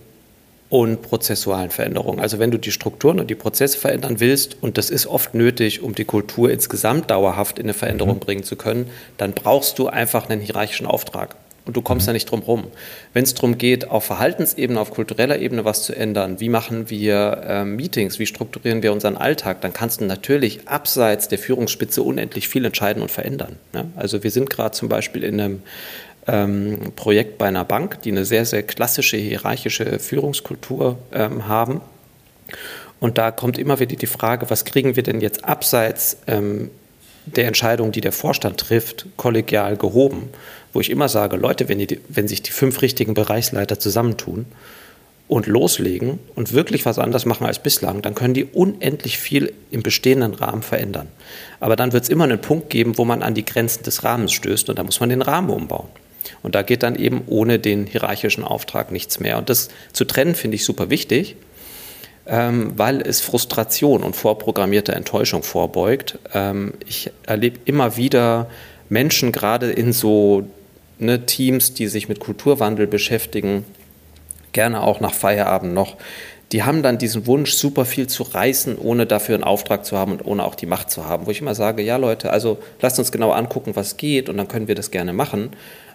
[0.70, 2.20] und prozessualen Veränderungen.
[2.20, 5.82] Also wenn du die Strukturen und die Prozesse verändern willst, und das ist oft nötig,
[5.82, 8.20] um die Kultur insgesamt dauerhaft in eine Veränderung mhm.
[8.20, 11.36] bringen zu können, dann brauchst du einfach einen hierarchischen Auftrag.
[11.68, 12.10] Und du kommst mhm.
[12.10, 12.68] ja nicht drum rum.
[13.14, 17.44] Wenn es darum geht, auf Verhaltensebene, auf kultureller Ebene was zu ändern, wie machen wir
[17.46, 22.48] äh, Meetings, wie strukturieren wir unseren Alltag, dann kannst du natürlich abseits der Führungsspitze unendlich
[22.48, 23.58] viel entscheiden und verändern.
[23.74, 23.92] Ne?
[23.96, 25.62] Also wir sind gerade zum Beispiel in einem
[26.28, 31.82] ähm, Projekt bei einer Bank, die eine sehr, sehr klassische hierarchische Führungskultur ähm, haben.
[33.00, 36.72] Und da kommt immer wieder die Frage, was kriegen wir denn jetzt abseits ähm,
[37.26, 40.30] der Entscheidung, die der Vorstand trifft, kollegial gehoben?
[40.78, 44.46] Wo ich immer sage, Leute, wenn, die, wenn sich die fünf richtigen Bereichsleiter zusammentun
[45.28, 49.82] und loslegen und wirklich was anders machen als bislang, dann können die unendlich viel im
[49.82, 51.08] bestehenden Rahmen verändern.
[51.60, 54.34] Aber dann wird es immer einen Punkt geben, wo man an die Grenzen des Rahmens
[54.34, 55.88] stößt und da muss man den Rahmen umbauen.
[56.44, 59.40] Und da geht dann eben ohne den hierarchischen Auftrag nichts mehr.
[59.40, 61.38] Und das zu trennen finde ich super wichtig,
[62.28, 66.20] ähm, weil es Frustration und vorprogrammierte Enttäuschung vorbeugt.
[66.36, 68.48] Ähm, ich erlebe immer wieder
[68.90, 70.48] Menschen gerade in so
[71.00, 73.66] ne, Teams, die sich mit Kulturwandel beschäftigen,
[74.54, 75.98] gerne auch nach Feierabend noch,
[76.52, 80.14] die haben dann diesen Wunsch, super viel zu reißen, ohne dafür einen Auftrag zu haben
[80.14, 81.26] und ohne auch die Macht zu haben.
[81.26, 84.48] Wo ich immer sage, ja Leute, also lasst uns genau angucken, was geht und dann
[84.48, 85.50] können wir das gerne machen.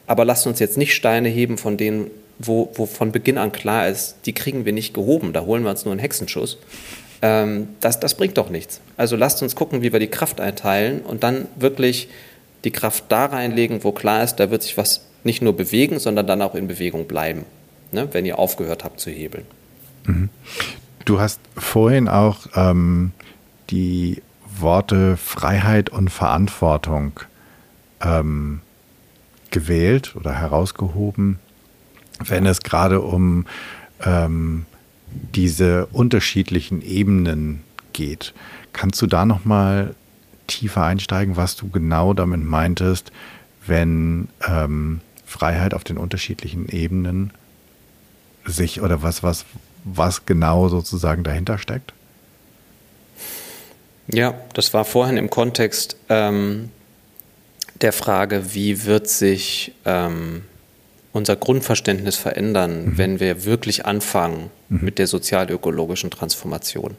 [0.06, 3.88] Aber lasst uns jetzt nicht Steine heben, von denen, wo, wo von Beginn an klar
[3.88, 6.58] ist, die kriegen wir nicht gehoben, da holen wir uns nur einen Hexenschuss.
[7.22, 8.80] Ähm, das, das bringt doch nichts.
[8.98, 12.08] Also lasst uns gucken, wie wir die Kraft einteilen und dann wirklich
[12.64, 16.26] die Kraft da reinlegen, wo klar ist, da wird sich was nicht nur bewegen, sondern
[16.26, 17.44] dann auch in Bewegung bleiben,
[17.90, 19.46] ne, wenn ihr aufgehört habt zu hebeln.
[20.04, 20.28] Mhm.
[21.04, 23.12] Du hast vorhin auch ähm,
[23.70, 24.22] die
[24.58, 27.20] Worte Freiheit und Verantwortung
[28.00, 28.60] ähm,
[29.50, 31.38] gewählt oder herausgehoben,
[32.24, 33.46] wenn es gerade um
[34.04, 34.66] ähm,
[35.34, 38.32] diese unterschiedlichen Ebenen geht.
[38.72, 39.94] Kannst du da noch mal
[40.58, 43.12] tiefer einsteigen, was du genau damit meintest,
[43.66, 47.32] wenn ähm, Freiheit auf den unterschiedlichen Ebenen
[48.44, 49.44] sich oder was, was,
[49.84, 51.92] was genau sozusagen dahinter steckt?
[54.08, 56.70] Ja, das war vorhin im Kontext ähm,
[57.80, 60.42] der Frage, wie wird sich ähm,
[61.12, 62.98] unser Grundverständnis verändern, mhm.
[62.98, 64.84] wenn wir wirklich anfangen mhm.
[64.84, 66.96] mit der sozialökologischen Transformation.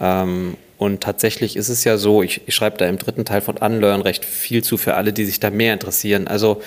[0.00, 3.58] Ähm, und tatsächlich ist es ja so, ich, ich schreibe da im dritten Teil von
[3.58, 6.26] Unlearn recht viel zu für alle, die sich da mehr interessieren.
[6.26, 6.62] Also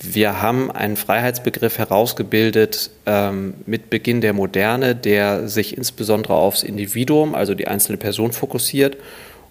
[0.00, 7.36] wir haben einen Freiheitsbegriff herausgebildet ähm, mit Beginn der Moderne, der sich insbesondere aufs Individuum,
[7.36, 8.96] also die einzelne Person fokussiert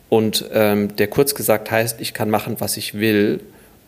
[0.10, 3.40] und ähm, der kurz gesagt heißt, ich kann machen, was ich will,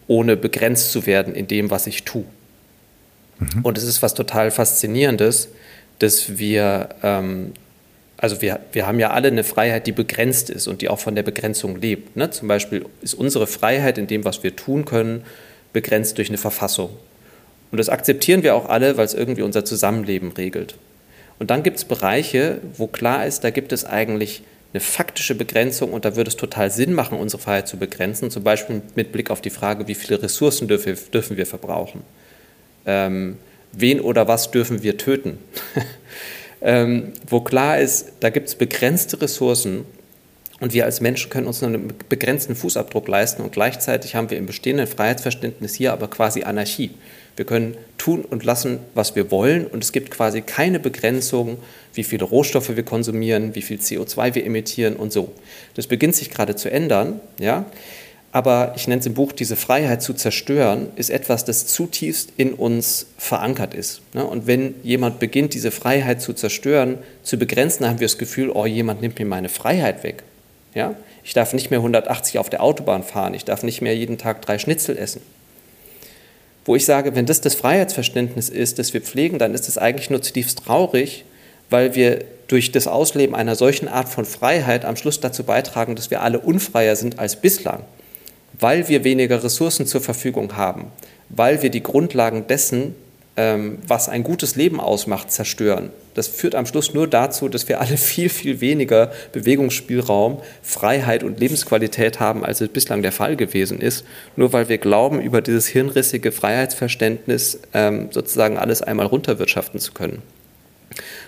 [0.07, 2.23] ohne begrenzt zu werden in dem, was ich tue.
[3.39, 3.63] Mhm.
[3.63, 5.49] Und es ist was total Faszinierendes,
[5.99, 7.51] dass wir, ähm,
[8.17, 11.15] also wir, wir haben ja alle eine Freiheit, die begrenzt ist und die auch von
[11.15, 12.15] der Begrenzung lebt.
[12.15, 12.29] Ne?
[12.29, 15.23] Zum Beispiel ist unsere Freiheit in dem, was wir tun können,
[15.73, 16.89] begrenzt durch eine Verfassung.
[17.71, 20.75] Und das akzeptieren wir auch alle, weil es irgendwie unser Zusammenleben regelt.
[21.39, 25.91] Und dann gibt es Bereiche, wo klar ist, da gibt es eigentlich eine faktische Begrenzung
[25.91, 29.31] und da würde es total Sinn machen, unsere Freiheit zu begrenzen, zum Beispiel mit Blick
[29.31, 32.01] auf die Frage, wie viele Ressourcen dürfen, wir verbrauchen
[32.85, 33.37] ähm,
[33.71, 35.37] wen oder was dürfen wir töten.
[36.65, 39.85] ähm, wo klar ist, da gibt es begrenzte Ressourcen
[40.59, 44.39] und wir als Menschen können uns nur einen begrenzten Fußabdruck leisten und gleichzeitig haben wir
[44.39, 46.89] im bestehenden Freiheitsverständnis hier aber quasi Anarchie.
[47.35, 51.57] Wir können tun und lassen, was wir wollen und es gibt quasi keine Begrenzung,
[51.93, 55.31] wie viele Rohstoffe wir konsumieren, wie viel CO2 wir emittieren und so.
[55.75, 57.65] Das beginnt sich gerade zu ändern, ja.
[58.35, 62.53] Aber ich nenne es im Buch, diese Freiheit zu zerstören, ist etwas, das zutiefst in
[62.53, 64.01] uns verankert ist.
[64.13, 64.25] Ne?
[64.25, 68.65] Und wenn jemand beginnt, diese Freiheit zu zerstören, zu begrenzen, haben wir das Gefühl, oh,
[68.65, 70.23] jemand nimmt mir meine Freiheit weg.
[70.73, 70.95] Ja?
[71.23, 74.41] Ich darf nicht mehr 180 auf der Autobahn fahren, ich darf nicht mehr jeden Tag
[74.41, 75.21] drei Schnitzel essen.
[76.65, 80.09] Wo ich sage, wenn das das Freiheitsverständnis ist, das wir pflegen, dann ist es eigentlich
[80.09, 81.23] nur zutiefst traurig,
[81.69, 86.11] weil wir durch das Ausleben einer solchen Art von Freiheit am Schluss dazu beitragen, dass
[86.11, 87.83] wir alle unfreier sind als bislang
[88.59, 90.87] weil wir weniger Ressourcen zur Verfügung haben,
[91.29, 92.95] weil wir die Grundlagen dessen,
[93.37, 95.89] ähm, was ein gutes Leben ausmacht, zerstören.
[96.13, 101.39] Das führt am Schluss nur dazu, dass wir alle viel, viel weniger Bewegungsspielraum, Freiheit und
[101.39, 105.67] Lebensqualität haben, als es bislang der Fall gewesen ist, nur weil wir glauben, über dieses
[105.67, 110.21] hirnrissige Freiheitsverständnis ähm, sozusagen alles einmal runterwirtschaften zu können.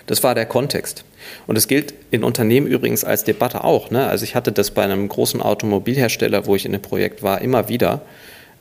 [0.08, 1.04] Das war der Kontext.
[1.46, 3.90] Und es gilt in Unternehmen übrigens als Debatte auch.
[3.90, 4.06] Ne?
[4.06, 7.68] Also ich hatte das bei einem großen Automobilhersteller, wo ich in dem Projekt war, immer
[7.68, 8.00] wieder,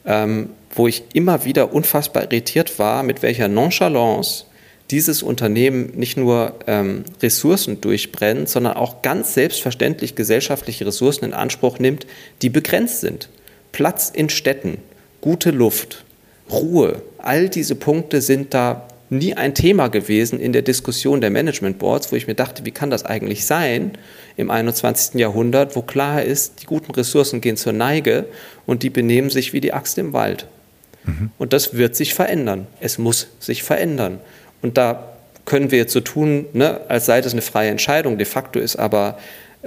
[0.05, 4.43] ähm, wo ich immer wieder unfassbar irritiert war, mit welcher Nonchalance
[4.91, 11.79] dieses Unternehmen nicht nur ähm, Ressourcen durchbrennt, sondern auch ganz selbstverständlich gesellschaftliche Ressourcen in Anspruch
[11.79, 12.05] nimmt,
[12.41, 13.29] die begrenzt sind.
[13.71, 14.79] Platz in Städten,
[15.21, 16.03] gute Luft,
[16.51, 21.79] Ruhe, all diese Punkte sind da nie ein Thema gewesen in der Diskussion der Management
[21.79, 23.91] Boards, wo ich mir dachte, wie kann das eigentlich sein
[24.35, 25.19] im 21.
[25.19, 28.25] Jahrhundert, wo klar ist, die guten Ressourcen gehen zur Neige
[28.65, 30.47] und die benehmen sich wie die Axt im Wald.
[31.05, 31.31] Mhm.
[31.37, 32.67] Und das wird sich verändern.
[32.81, 34.19] Es muss sich verändern.
[34.61, 35.13] Und da
[35.45, 38.17] können wir jetzt so tun, ne, als sei das eine freie Entscheidung.
[38.17, 39.17] De facto ist aber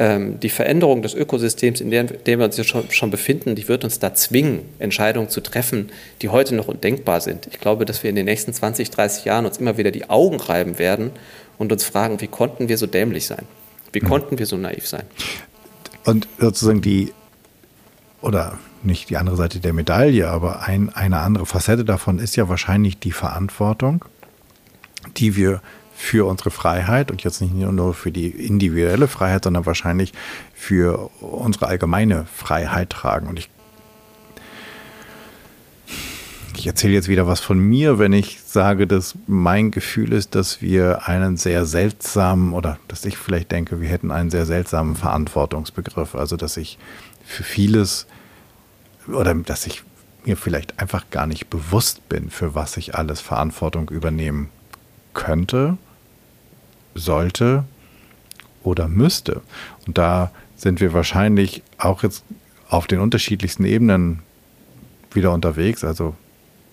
[0.01, 4.15] die Veränderung des Ökosystems, in dem, wir uns jetzt schon, befinden, die wird uns da
[4.15, 5.91] zwingen, Entscheidungen zu treffen,
[6.23, 7.49] die heute noch undenkbar sind.
[7.53, 10.41] Ich glaube, dass wir in den nächsten 20, 30 Jahren uns immer wieder die Augen
[10.41, 11.11] reiben werden
[11.59, 13.45] und uns fragen, wie konnten wir so dämlich sein?
[13.93, 15.03] Wie konnten wir so naiv sein?
[16.07, 17.13] Und sozusagen die,
[18.23, 22.49] oder nicht die andere Seite der Medaille, aber ein, eine andere Facette davon ist ja
[22.49, 24.07] wahrscheinlich die Verantwortung,
[25.19, 25.61] die wir
[26.01, 30.13] für unsere Freiheit und jetzt nicht nur für die individuelle Freiheit, sondern wahrscheinlich
[30.55, 33.29] für unsere allgemeine Freiheit tragen.
[33.29, 33.51] Und ich,
[36.57, 40.63] ich erzähle jetzt wieder was von mir, wenn ich sage, dass mein Gefühl ist, dass
[40.63, 46.15] wir einen sehr seltsamen oder dass ich vielleicht denke, wir hätten einen sehr seltsamen Verantwortungsbegriff.
[46.15, 46.79] Also dass ich
[47.27, 48.07] für vieles
[49.07, 49.85] oder dass ich
[50.25, 54.49] mir vielleicht einfach gar nicht bewusst bin, für was ich alles Verantwortung übernehmen
[55.13, 55.77] könnte
[56.95, 57.65] sollte
[58.63, 59.43] oder müsste.
[59.87, 62.25] Und da sind wir wahrscheinlich auch jetzt
[62.69, 64.23] auf den unterschiedlichsten Ebenen
[65.13, 65.85] wieder unterwegs.
[65.85, 66.15] Also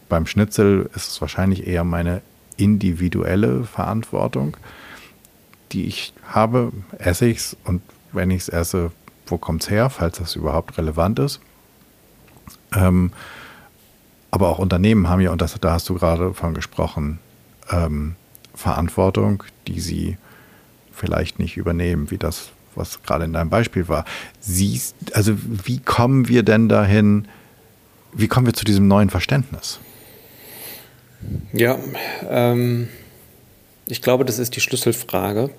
[0.09, 2.21] beim Schnitzel ist es wahrscheinlich eher meine
[2.57, 4.57] individuelle Verantwortung,
[5.71, 6.71] die ich habe.
[6.97, 8.91] Esse ich es und wenn ich es esse,
[9.25, 11.39] wo kommt es her, falls das überhaupt relevant ist.
[12.73, 13.11] Ähm,
[14.31, 17.19] aber auch Unternehmen haben ja, und das, da hast du gerade von gesprochen,
[17.71, 18.15] ähm,
[18.57, 20.17] Verantwortung, die sie
[20.91, 24.05] vielleicht nicht übernehmen, wie das was gerade in deinem Beispiel war.
[24.39, 27.27] Siehst, also wie kommen wir denn dahin,
[28.13, 29.79] wie kommen wir zu diesem neuen Verständnis?
[31.53, 31.77] Ja,
[32.29, 32.87] ähm,
[33.87, 35.49] ich glaube, das ist die Schlüsselfrage.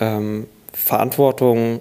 [0.00, 1.80] Ähm, Verantwortung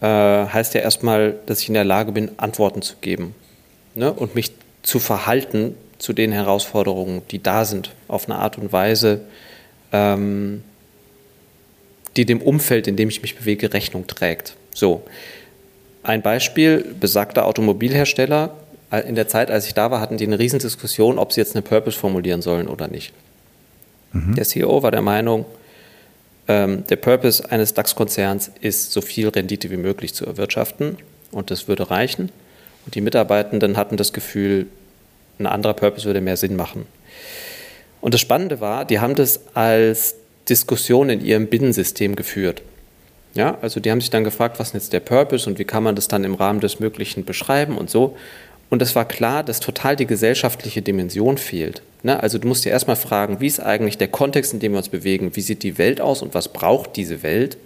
[0.00, 3.34] äh, heißt ja erstmal, dass ich in der Lage bin, Antworten zu geben
[3.94, 4.12] ne?
[4.12, 9.20] und mich zu verhalten zu den Herausforderungen, die da sind, auf eine Art und Weise,
[9.94, 10.62] ähm,
[12.16, 14.56] die dem Umfeld, in dem ich mich bewege, Rechnung trägt.
[14.74, 15.04] So,
[16.02, 18.56] ein Beispiel, besagter Automobilhersteller,
[18.90, 21.54] äh, in der Zeit, als ich da war, hatten die eine Riesendiskussion, ob sie jetzt
[21.54, 23.12] eine Purpose formulieren sollen oder nicht.
[24.12, 24.34] Mhm.
[24.34, 25.46] Der CEO war der Meinung,
[26.48, 30.98] ähm, der Purpose eines DAX-Konzerns ist, so viel Rendite wie möglich zu erwirtschaften
[31.30, 32.30] und das würde reichen.
[32.84, 34.66] Und die Mitarbeitenden hatten das Gefühl,
[35.38, 36.86] ein anderer Purpose würde mehr Sinn machen.
[38.04, 42.60] Und das Spannende war, die haben das als Diskussion in ihrem Binnensystem geführt.
[43.32, 45.82] Ja, also die haben sich dann gefragt, was ist jetzt der Purpose und wie kann
[45.82, 48.14] man das dann im Rahmen des Möglichen beschreiben und so.
[48.68, 51.80] Und es war klar, dass total die gesellschaftliche Dimension fehlt.
[52.02, 52.22] Ne?
[52.22, 54.90] Also du musst dir erstmal fragen, wie ist eigentlich der Kontext, in dem wir uns
[54.90, 55.34] bewegen?
[55.34, 57.56] Wie sieht die Welt aus und was braucht diese Welt,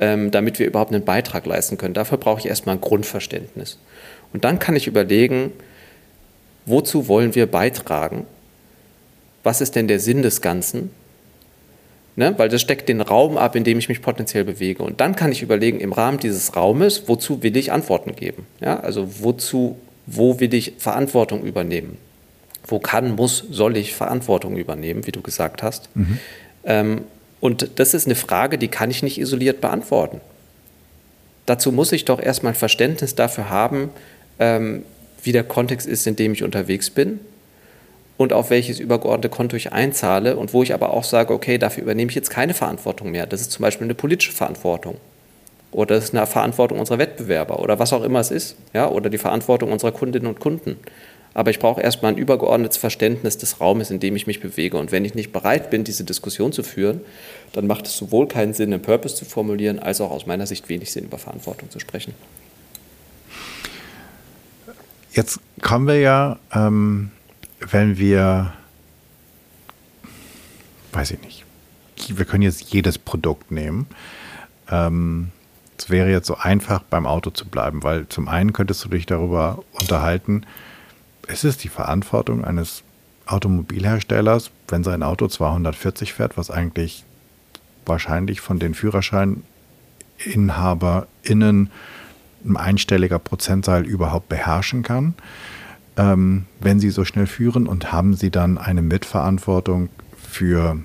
[0.00, 1.94] ähm, damit wir überhaupt einen Beitrag leisten können?
[1.94, 3.78] Dafür brauche ich erstmal ein Grundverständnis.
[4.32, 5.52] Und dann kann ich überlegen,
[6.66, 8.26] wozu wollen wir beitragen?
[9.48, 10.90] Was ist denn der Sinn des Ganzen?
[12.16, 12.34] Ne?
[12.36, 14.82] Weil das steckt den Raum ab, in dem ich mich potenziell bewege.
[14.82, 18.46] Und dann kann ich überlegen, im Rahmen dieses Raumes, wozu will ich Antworten geben?
[18.60, 18.80] Ja?
[18.80, 21.96] Also wozu, wo will ich Verantwortung übernehmen?
[22.66, 25.88] Wo kann, muss, soll ich Verantwortung übernehmen, wie du gesagt hast?
[25.94, 26.18] Mhm.
[26.64, 27.00] Ähm,
[27.40, 30.20] und das ist eine Frage, die kann ich nicht isoliert beantworten.
[31.46, 33.88] Dazu muss ich doch erstmal Verständnis dafür haben,
[34.38, 34.82] ähm,
[35.22, 37.20] wie der Kontext ist, in dem ich unterwegs bin
[38.18, 41.84] und auf welches übergeordnete Konto ich einzahle und wo ich aber auch sage, okay, dafür
[41.84, 43.26] übernehme ich jetzt keine Verantwortung mehr.
[43.26, 44.98] Das ist zum Beispiel eine politische Verantwortung
[45.70, 49.08] oder das ist eine Verantwortung unserer Wettbewerber oder was auch immer es ist, ja, oder
[49.08, 50.76] die Verantwortung unserer Kundinnen und Kunden.
[51.34, 54.76] Aber ich brauche erstmal ein übergeordnetes Verständnis des Raumes, in dem ich mich bewege.
[54.76, 57.02] Und wenn ich nicht bereit bin, diese Diskussion zu führen,
[57.52, 60.68] dann macht es sowohl keinen Sinn, einen Purpose zu formulieren, als auch aus meiner Sicht
[60.68, 62.14] wenig Sinn, über Verantwortung zu sprechen.
[65.12, 67.12] Jetzt kommen wir ja, ähm,
[67.60, 68.52] wenn wir,
[70.92, 71.44] weiß ich nicht,
[72.08, 73.86] wir können jetzt jedes Produkt nehmen.
[74.70, 75.32] Ähm,
[75.78, 79.06] es wäre jetzt so einfach, beim Auto zu bleiben, weil zum einen könntest du dich
[79.06, 80.44] darüber unterhalten,
[81.28, 82.82] ist es die Verantwortung eines
[83.26, 87.04] Automobilherstellers, wenn sein Auto 240 fährt, was eigentlich
[87.84, 91.70] wahrscheinlich von den FührerscheininhaberInnen
[92.44, 95.14] ein einstelliger Prozentzahl überhaupt beherrschen kann,
[95.98, 100.78] ähm, wenn sie so schnell führen und haben sie dann eine Mitverantwortung für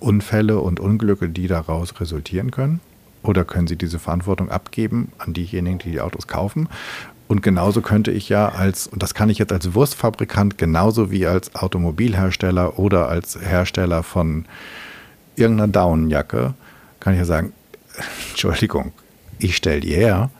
[0.00, 2.80] Unfälle und Unglücke, die daraus resultieren können?
[3.22, 6.68] Oder können sie diese Verantwortung abgeben an diejenigen, die die Autos kaufen?
[7.28, 11.26] Und genauso könnte ich ja als, und das kann ich jetzt als Wurstfabrikant genauso wie
[11.26, 14.46] als Automobilhersteller oder als Hersteller von
[15.36, 16.54] irgendeiner Daunenjacke,
[16.98, 17.52] kann ich ja sagen,
[18.30, 18.92] Entschuldigung,
[19.38, 20.30] ich stelle die her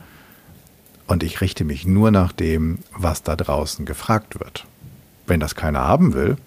[1.11, 4.65] und ich richte mich nur nach dem, was da draußen gefragt wird.
[5.27, 6.37] Wenn das keiner haben will,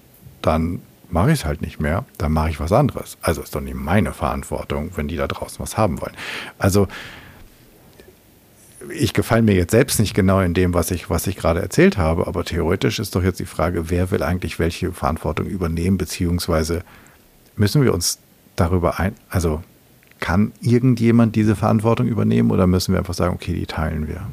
[0.40, 3.18] dann mache ich es halt nicht mehr, dann mache ich was anderes.
[3.20, 6.14] Also ist doch nicht meine Verantwortung, wenn die da draußen was haben wollen.
[6.58, 6.88] Also
[8.90, 11.98] ich gefalle mir jetzt selbst nicht genau in dem, was ich, was ich gerade erzählt
[11.98, 16.84] habe, aber theoretisch ist doch jetzt die Frage, wer will eigentlich welche Verantwortung übernehmen, beziehungsweise
[17.54, 18.18] müssen wir uns
[18.56, 19.62] darüber ein, also
[20.20, 24.26] kann irgendjemand diese Verantwortung übernehmen oder müssen wir einfach sagen, okay, die teilen wir?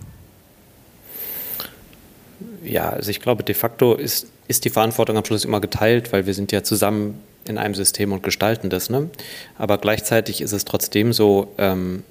[2.72, 6.26] Ja, also ich glaube, de facto ist, ist die Verantwortung am Schluss immer geteilt, weil
[6.26, 8.90] wir sind ja zusammen in einem System und gestalten das.
[8.90, 9.10] Ne?
[9.58, 12.04] Aber gleichzeitig ist es trotzdem so, ähm,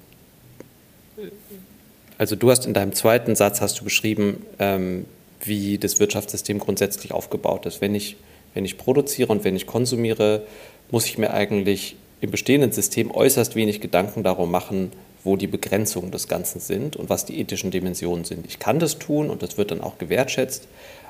[2.19, 5.07] also du hast in deinem zweiten Satz hast du beschrieben, ähm,
[5.43, 7.81] wie das Wirtschaftssystem grundsätzlich aufgebaut ist.
[7.81, 8.19] Wenn ich,
[8.53, 10.43] wenn ich produziere und wenn ich konsumiere,
[10.91, 14.93] muss ich mir eigentlich im bestehenden System äußerst wenig Gedanken darum machen,
[15.25, 18.47] wo die Begrenzungen des Ganzen sind und was die ethischen Dimensionen sind.
[18.47, 20.67] Ich kann das tun und das wird dann auch gewertschätzt,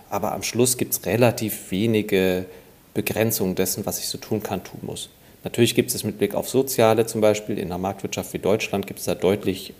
[0.09, 2.47] aber am Schluss gibt es relativ wenige
[2.95, 5.11] Begrenzungen dessen, was ich so tun kann, tun muss.
[5.45, 8.99] Natürlich gibt es mit Blick auf Soziale zum Beispiel, in einer Marktwirtschaft wie Deutschland gibt
[8.99, 9.73] es da deutlich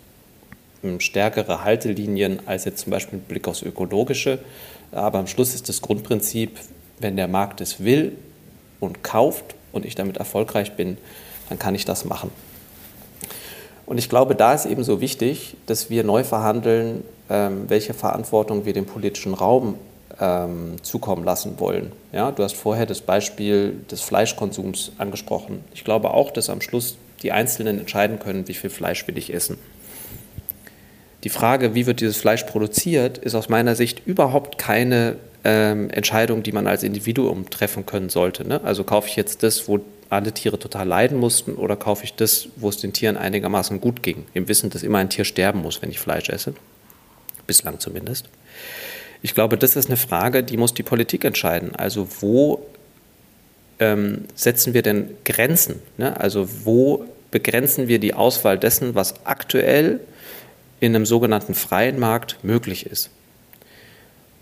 [0.81, 4.39] hm, stärkere Haltelinien als jetzt zum Beispiel mit Blick aufs Ökologische.
[4.91, 6.57] Aber am Schluss ist das Grundprinzip,
[6.99, 8.17] wenn der Markt es will
[8.79, 10.97] und kauft und ich damit erfolgreich bin,
[11.49, 12.31] dann kann ich das machen.
[13.91, 18.63] Und ich glaube, da ist eben so wichtig, dass wir neu verhandeln, ähm, welche Verantwortung
[18.63, 19.75] wir dem politischen Raum
[20.17, 21.91] ähm, zukommen lassen wollen.
[22.13, 25.65] Ja, du hast vorher das Beispiel des Fleischkonsums angesprochen.
[25.73, 29.33] Ich glaube auch, dass am Schluss die Einzelnen entscheiden können, wie viel Fleisch will ich
[29.33, 29.57] essen.
[31.25, 36.43] Die Frage, wie wird dieses Fleisch produziert, ist aus meiner Sicht überhaupt keine ähm, Entscheidung,
[36.43, 38.47] die man als Individuum treffen können sollte.
[38.47, 38.61] Ne?
[38.63, 39.81] Also kaufe ich jetzt das, wo
[40.11, 44.03] alle Tiere total leiden mussten, oder kaufe ich das, wo es den Tieren einigermaßen gut
[44.03, 46.53] ging, im Wissen, dass immer ein Tier sterben muss, wenn ich Fleisch esse.
[47.47, 48.29] Bislang zumindest.
[49.21, 51.75] Ich glaube, das ist eine Frage, die muss die Politik entscheiden.
[51.75, 52.65] Also wo
[53.79, 55.81] ähm, setzen wir denn Grenzen?
[55.97, 56.19] Ne?
[56.19, 60.01] Also wo begrenzen wir die Auswahl dessen, was aktuell
[60.79, 63.11] in einem sogenannten freien Markt möglich ist?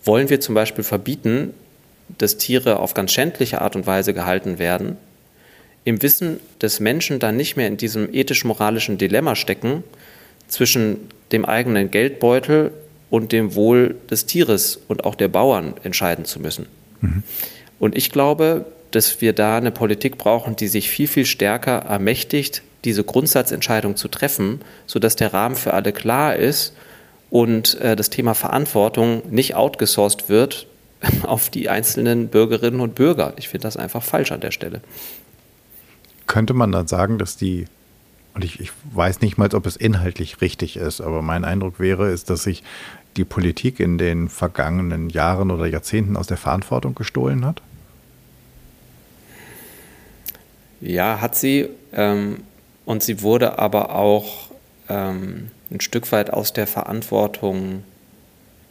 [0.03, 1.53] Wollen wir zum Beispiel verbieten,
[2.17, 4.97] dass Tiere auf ganz schändliche Art und Weise gehalten werden,
[5.89, 9.83] im Wissen, dass Menschen dann nicht mehr in diesem ethisch-moralischen Dilemma stecken
[10.47, 12.71] zwischen dem eigenen Geldbeutel
[13.09, 16.67] und dem Wohl des Tieres und auch der Bauern entscheiden zu müssen.
[17.01, 17.23] Mhm.
[17.79, 22.61] Und ich glaube, dass wir da eine Politik brauchen, die sich viel, viel stärker ermächtigt,
[22.85, 26.73] diese Grundsatzentscheidung zu treffen, sodass der Rahmen für alle klar ist
[27.31, 30.67] und äh, das Thema Verantwortung nicht outgesourced wird
[31.23, 33.33] auf die einzelnen Bürgerinnen und Bürger.
[33.37, 34.81] Ich finde das einfach falsch an der Stelle.
[36.29, 37.65] Könnte man dann sagen, dass die,
[38.35, 42.11] und ich, ich weiß nicht mal, ob es inhaltlich richtig ist, aber mein Eindruck wäre,
[42.11, 42.61] ist, dass sich
[43.17, 47.63] die Politik in den vergangenen Jahren oder Jahrzehnten aus der Verantwortung gestohlen hat?
[50.81, 51.67] Ja, hat sie.
[51.93, 52.41] Ähm,
[52.85, 54.51] und sie wurde aber auch
[54.87, 57.83] ähm, ein Stück weit aus der Verantwortung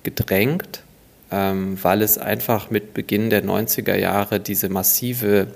[0.04, 0.84] gedrängt,
[1.32, 5.48] ähm, weil es einfach mit Beginn der 90er Jahre diese massive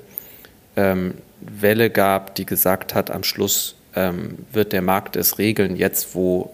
[0.76, 6.14] ähm, Welle gab, die gesagt hat, am Schluss ähm, wird der Markt es regeln, jetzt
[6.14, 6.52] wo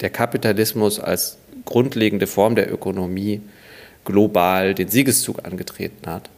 [0.00, 3.40] der Kapitalismus als grundlegende Form der Ökonomie
[4.04, 6.28] global den Siegeszug angetreten hat.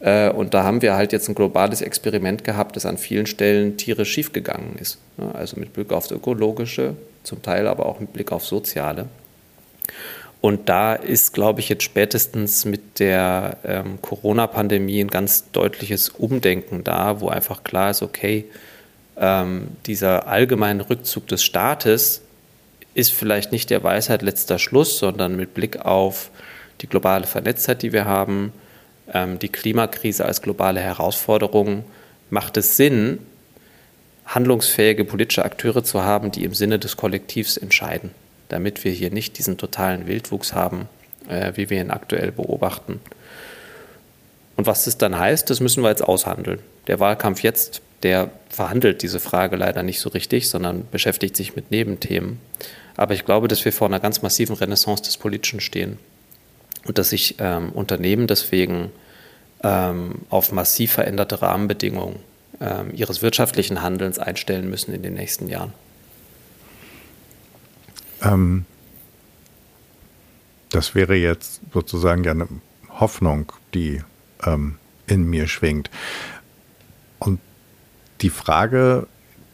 [0.00, 3.76] Äh, und da haben wir halt jetzt ein globales Experiment gehabt, das an vielen Stellen
[3.76, 4.98] tierisch schiefgegangen ist.
[5.32, 9.06] Also mit Blick aufs Ökologische, zum Teil aber auch mit Blick aufs Soziale.
[10.46, 16.84] Und da ist, glaube ich, jetzt spätestens mit der ähm, Corona-Pandemie ein ganz deutliches Umdenken
[16.84, 18.44] da, wo einfach klar ist, okay,
[19.16, 22.22] ähm, dieser allgemeine Rückzug des Staates
[22.94, 26.30] ist vielleicht nicht der Weisheit letzter Schluss, sondern mit Blick auf
[26.80, 28.52] die globale Vernetztheit, die wir haben,
[29.12, 31.82] ähm, die Klimakrise als globale Herausforderung,
[32.30, 33.18] macht es Sinn,
[34.26, 38.12] handlungsfähige politische Akteure zu haben, die im Sinne des Kollektivs entscheiden,
[38.48, 40.88] damit wir hier nicht diesen totalen Wildwuchs haben,
[41.28, 43.00] äh, wie wir ihn aktuell beobachten.
[44.56, 46.60] Und was das dann heißt, das müssen wir jetzt aushandeln.
[46.86, 51.70] Der Wahlkampf jetzt, der verhandelt diese Frage leider nicht so richtig, sondern beschäftigt sich mit
[51.70, 52.40] Nebenthemen.
[52.96, 55.98] Aber ich glaube, dass wir vor einer ganz massiven Renaissance des Politischen stehen
[56.86, 58.90] und dass sich ähm, Unternehmen deswegen
[59.62, 62.16] ähm, auf massiv veränderte Rahmenbedingungen
[62.60, 65.74] ähm, ihres wirtschaftlichen Handelns einstellen müssen in den nächsten Jahren.
[68.26, 68.64] Ähm,
[70.70, 72.48] das wäre jetzt sozusagen ja eine
[72.90, 74.02] Hoffnung, die
[74.44, 75.90] ähm, in mir schwingt.
[77.18, 77.40] Und
[78.20, 79.06] die Frage,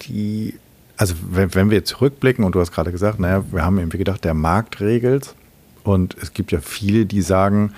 [0.03, 0.55] die
[0.97, 4.25] also wenn, wenn, wir zurückblicken und du hast gerade gesagt, naja, wir haben irgendwie gedacht,
[4.25, 5.35] der Markt regelt
[5.83, 7.73] und es gibt ja viele, die sagen,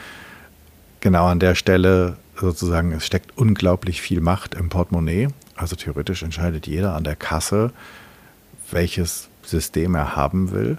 [1.00, 5.28] genau an der Stelle sozusagen, es steckt unglaublich viel Macht im Portemonnaie.
[5.56, 7.72] Also theoretisch entscheidet jeder an der Kasse,
[8.70, 10.78] welches System er haben will.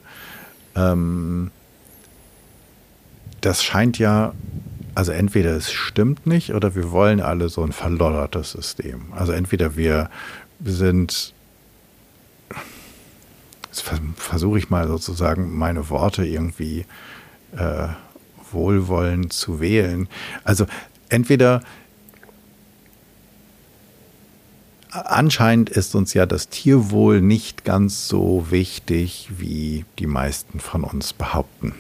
[0.76, 1.52] Ähm,
[3.42, 4.34] das scheint ja,
[4.96, 9.14] also entweder es stimmt nicht oder wir wollen alle so ein verloddertes System.
[9.14, 10.10] Also entweder wir
[10.64, 11.34] sind
[13.76, 16.86] jetzt versuche ich mal sozusagen meine Worte irgendwie
[17.58, 17.88] äh,
[18.52, 20.08] wohlwollend zu wählen.
[20.44, 20.66] Also
[21.10, 21.62] entweder
[25.04, 31.14] anscheinend ist uns ja das Tierwohl nicht ganz so wichtig, wie die meisten von uns
[31.14, 31.74] behaupten.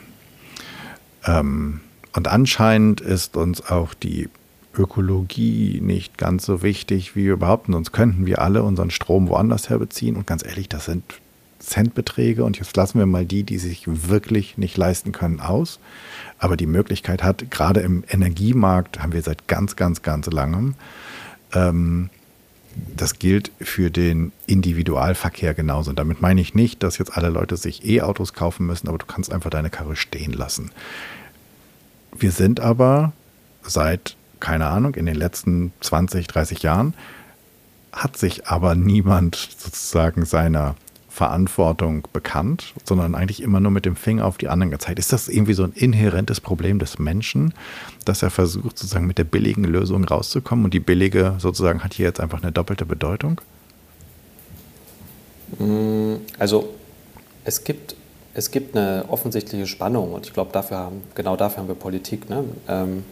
[1.25, 1.81] Ähm,
[2.13, 4.29] und anscheinend ist uns auch die
[4.77, 7.73] Ökologie nicht ganz so wichtig, wie wir behaupten.
[7.73, 10.15] Sonst könnten wir alle unseren Strom woanders her beziehen.
[10.15, 11.03] Und ganz ehrlich, das sind
[11.59, 15.79] Centbeträge und jetzt lassen wir mal die, die sich wirklich nicht leisten können, aus.
[16.37, 20.75] Aber die Möglichkeit hat, gerade im Energiemarkt haben wir seit ganz, ganz, ganz langem.
[21.53, 22.09] Ähm,
[22.95, 25.89] das gilt für den Individualverkehr genauso.
[25.89, 29.05] Und damit meine ich nicht, dass jetzt alle Leute sich E-Autos kaufen müssen, aber du
[29.05, 30.71] kannst einfach deine Karre stehen lassen.
[32.17, 33.13] Wir sind aber
[33.61, 36.93] seit, keine Ahnung, in den letzten 20, 30 Jahren
[37.91, 40.75] hat sich aber niemand sozusagen seiner
[41.15, 44.99] Verantwortung bekannt, sondern eigentlich immer nur mit dem Finger auf die anderen gezeigt.
[44.99, 47.53] Ist das irgendwie so ein inhärentes Problem des Menschen,
[48.03, 52.07] dass er versucht, sozusagen mit der billigen Lösung rauszukommen und die billige sozusagen hat hier
[52.07, 53.39] jetzt einfach eine doppelte Bedeutung?
[55.57, 56.67] Mm, also
[57.45, 57.95] es gibt,
[58.33, 62.29] es gibt eine offensichtliche Spannung und ich glaube, dafür haben, genau dafür haben wir Politik.
[62.29, 62.43] Ne?
[62.67, 63.05] Ähm,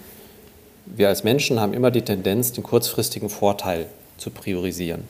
[0.87, 3.85] wir als Menschen haben immer die Tendenz, den kurzfristigen Vorteil
[4.17, 5.03] zu priorisieren.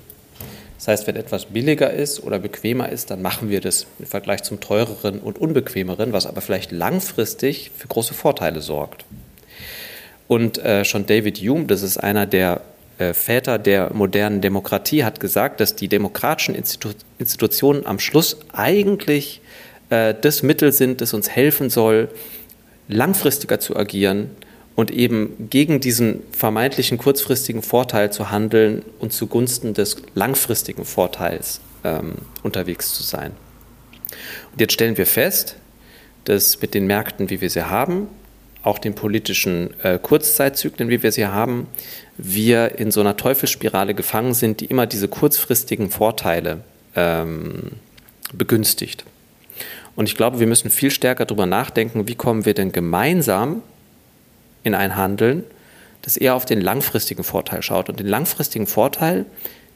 [0.83, 4.43] Das heißt, wenn etwas billiger ist oder bequemer ist, dann machen wir das im Vergleich
[4.43, 9.05] zum teureren und unbequemeren, was aber vielleicht langfristig für große Vorteile sorgt.
[10.27, 12.59] Und äh, schon David Hume, das ist einer der
[12.97, 19.39] äh, Väter der modernen Demokratie, hat gesagt, dass die demokratischen Institu Institutionen am Schluss eigentlich
[19.89, 22.09] äh, das Mittel sind, das uns helfen soll,
[22.89, 24.31] langfristiger zu agieren
[24.75, 32.13] und eben gegen diesen vermeintlichen kurzfristigen Vorteil zu handeln und zugunsten des langfristigen Vorteils ähm,
[32.41, 33.31] unterwegs zu sein.
[34.51, 35.57] Und jetzt stellen wir fest,
[36.25, 38.07] dass mit den Märkten, wie wir sie haben,
[38.63, 41.67] auch den politischen äh, Kurzzeitzyklen, wie wir sie haben,
[42.17, 46.61] wir in so einer Teufelsspirale gefangen sind, die immer diese kurzfristigen Vorteile
[46.95, 47.73] ähm,
[48.31, 49.03] begünstigt.
[49.95, 53.61] Und ich glaube, wir müssen viel stärker darüber nachdenken, wie kommen wir denn gemeinsam
[54.63, 55.43] in ein Handeln,
[56.01, 57.89] das eher auf den langfristigen Vorteil schaut.
[57.89, 59.25] Und den langfristigen Vorteil,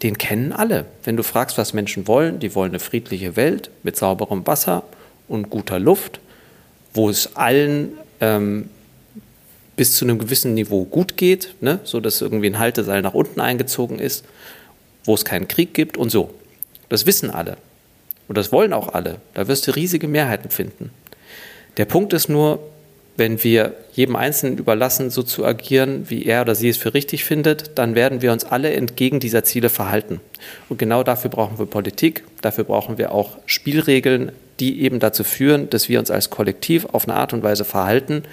[0.04, 0.86] den kennen alle.
[1.04, 4.84] Wenn du fragst, was Menschen wollen, die wollen eine friedliche Welt mit sauberem Wasser
[5.28, 6.20] und guter Luft,
[6.94, 8.70] wo es allen ähm,
[9.76, 11.80] bis zu einem gewissen Niveau gut geht, ne?
[11.84, 14.26] so dass irgendwie ein Halteseil nach unten eingezogen ist,
[15.06, 16.34] wo es keinen Krieg gibt und so.
[16.90, 17.58] Das wissen alle.
[18.28, 19.22] Und das wollen auch alle.
[19.34, 20.92] Da wirst du riesige Mehrheiten finden.
[21.78, 22.60] Der Punkt ist nur,
[23.18, 27.26] wenn wir jedem Einzelnen überlassen, so zu agieren, wie er oder sie es für richtig
[27.26, 30.22] findet, dann werden wir uns alle entgegen dieser Ziele verhalten.
[30.70, 35.70] Und genau dafür brauchen wir Politik, dafür brauchen wir auch Spielregeln, die eben dazu führen,
[35.70, 38.24] dass wir uns als Kollektiv auf eine Art und Weise verhalten,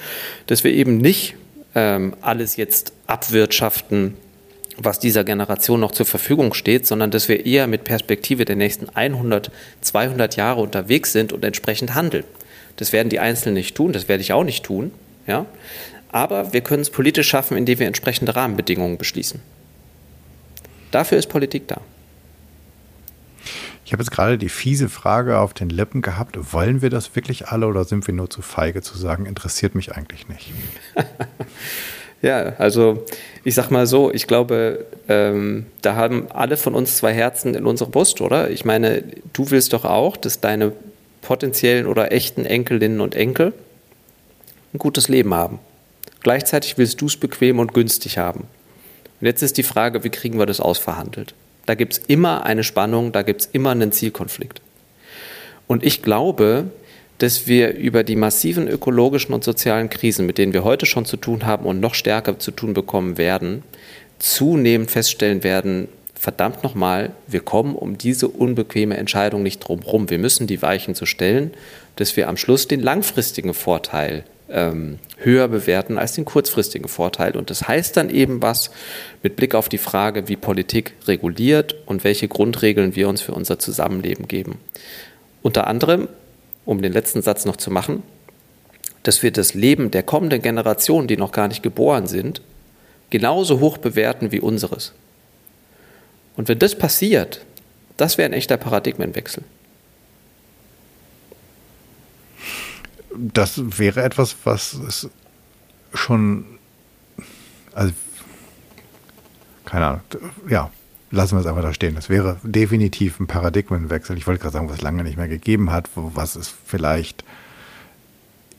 [0.47, 1.35] dass wir eben nicht
[1.75, 4.15] ähm, alles jetzt abwirtschaften,
[4.77, 8.89] was dieser Generation noch zur Verfügung steht, sondern dass wir eher mit Perspektive der nächsten
[8.89, 12.25] 100, 200 Jahre unterwegs sind und entsprechend handeln.
[12.77, 14.93] Das werden die Einzelnen nicht tun, das werde ich auch nicht tun.
[15.27, 15.47] Ja?
[16.11, 19.41] Aber wir können es politisch schaffen, indem wir entsprechende Rahmenbedingungen beschließen.
[20.91, 21.81] Dafür ist Politik da.
[23.85, 27.49] Ich habe jetzt gerade die fiese Frage auf den Lippen gehabt, wollen wir das wirklich
[27.49, 30.53] alle oder sind wir nur zu feige zu sagen, interessiert mich eigentlich nicht?
[32.23, 33.05] ja, also
[33.43, 37.67] ich sag mal so, ich glaube, ähm, da haben alle von uns zwei Herzen in
[37.67, 38.51] unserer Brust, oder?
[38.51, 39.05] Ich meine,
[39.35, 40.73] du willst doch auch, dass deine
[41.25, 43.53] potenziellen oder echten Enkelinnen und Enkel
[44.73, 45.59] ein gutes Leben haben.
[46.23, 48.47] Gleichzeitig willst du es bequem und günstig haben.
[49.21, 51.35] Und jetzt ist die Frage, wie kriegen wir das ausverhandelt?
[51.67, 54.61] Da gibt es immer eine Spannung, da gibt es immer einen Zielkonflikt.
[55.67, 56.67] Und ich glaube,
[57.19, 61.17] dass wir über die massiven ökologischen und sozialen Krisen, mit denen wir heute schon zu
[61.17, 63.63] tun haben und noch stärker zu tun bekommen werden,
[64.19, 65.89] zunehmend feststellen werden,
[66.25, 70.09] verdammt nochmal, wir kommen um diese unbequeme Entscheidung nicht drum herum.
[70.09, 71.53] Wir müssen die Weichen so stellen,
[71.97, 77.37] dass wir am Schluss den langfristigen Vorteil ähm, höher bewerten als den kurzfristigen Vorteil.
[77.37, 78.71] Und das heißt dann eben was
[79.23, 83.59] mit Blick auf die Frage, wie Politik reguliert und welche Grundregeln wir uns für unser
[83.59, 84.59] Zusammenleben geben.
[85.43, 86.09] Unter anderem,
[86.65, 88.03] um den letzten Satz noch zu machen,
[89.03, 92.41] dass wir das Leben der kommenden Generationen, die noch gar nicht geboren sind,
[93.11, 94.95] genauso hoch bewerten wie unseres.
[96.37, 97.45] Und wenn das passiert,
[97.97, 99.45] das wäre ein echter Paradigmenwechsel.
[103.17, 105.09] Das wäre etwas, was es
[105.93, 106.45] schon,
[107.73, 107.93] also,
[109.65, 110.01] keine Ahnung,
[110.49, 110.71] ja,
[111.13, 111.95] lassen wir es einfach da stehen.
[111.95, 114.19] Das wäre definitiv ein Paradigmenwechsel.
[114.19, 117.25] Ich wollte gerade sagen, was es lange nicht mehr gegeben hat, was es vielleicht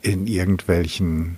[0.01, 1.37] in irgendwelchen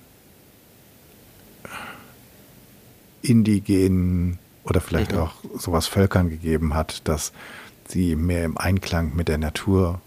[3.23, 4.37] indigenen
[4.69, 5.19] oder vielleicht mhm.
[5.19, 7.31] auch sowas Völkern gegeben hat, dass
[7.87, 10.01] sie mehr im Einklang mit der Natur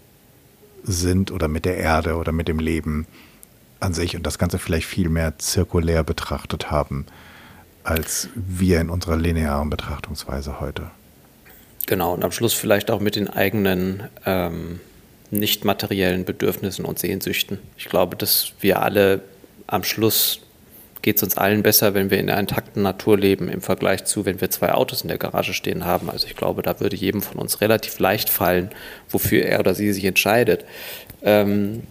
[0.83, 3.05] sind oder mit der Erde oder mit dem Leben
[3.79, 7.05] an sich und das Ganze vielleicht viel mehr zirkulär betrachtet haben,
[7.83, 10.91] als wir in unserer linearen Betrachtungsweise heute.
[11.87, 14.79] Genau, und am Schluss vielleicht auch mit den eigenen ähm,
[15.31, 17.57] nicht materiellen Bedürfnissen und Sehnsüchten.
[17.77, 19.21] Ich glaube, dass wir alle
[19.67, 20.41] am Schluss
[21.01, 24.25] geht es uns allen besser, wenn wir in der intakten Natur leben, im Vergleich zu,
[24.25, 26.09] wenn wir zwei Autos in der Garage stehen haben.
[26.09, 28.69] Also ich glaube, da würde jedem von uns relativ leicht fallen,
[29.09, 30.65] wofür er oder sie sich entscheidet.
[31.23, 31.83] Ähm,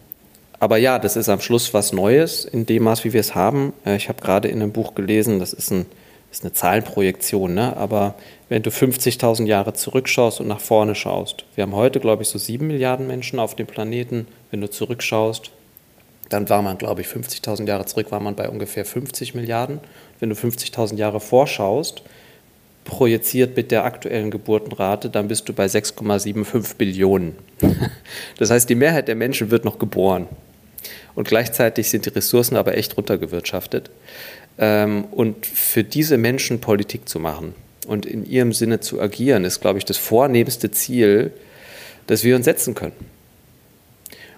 [0.58, 3.72] aber ja, das ist am Schluss was Neues in dem Maß, wie wir es haben.
[3.84, 5.86] Äh, ich habe gerade in einem Buch gelesen, das ist, ein,
[6.30, 7.76] ist eine Zahlenprojektion, ne?
[7.76, 8.14] aber
[8.48, 12.38] wenn du 50.000 Jahre zurückschaust und nach vorne schaust, wir haben heute, glaube ich, so
[12.38, 14.26] sieben Milliarden Menschen auf dem Planeten.
[14.50, 15.50] Wenn du zurückschaust,
[16.30, 19.80] dann war man, glaube ich, 50.000 Jahre zurück, war man bei ungefähr 50 Milliarden.
[20.20, 22.02] Wenn du 50.000 Jahre vorschaust,
[22.84, 27.36] projiziert mit der aktuellen Geburtenrate, dann bist du bei 6,75 Billionen.
[28.38, 30.26] Das heißt, die Mehrheit der Menschen wird noch geboren.
[31.14, 33.90] Und gleichzeitig sind die Ressourcen aber echt runtergewirtschaftet.
[34.58, 37.54] Ähm, und für diese Menschen Politik zu machen
[37.86, 41.32] und in ihrem Sinne zu agieren, ist, glaube ich, das vornehmste Ziel,
[42.06, 42.94] das wir uns setzen können.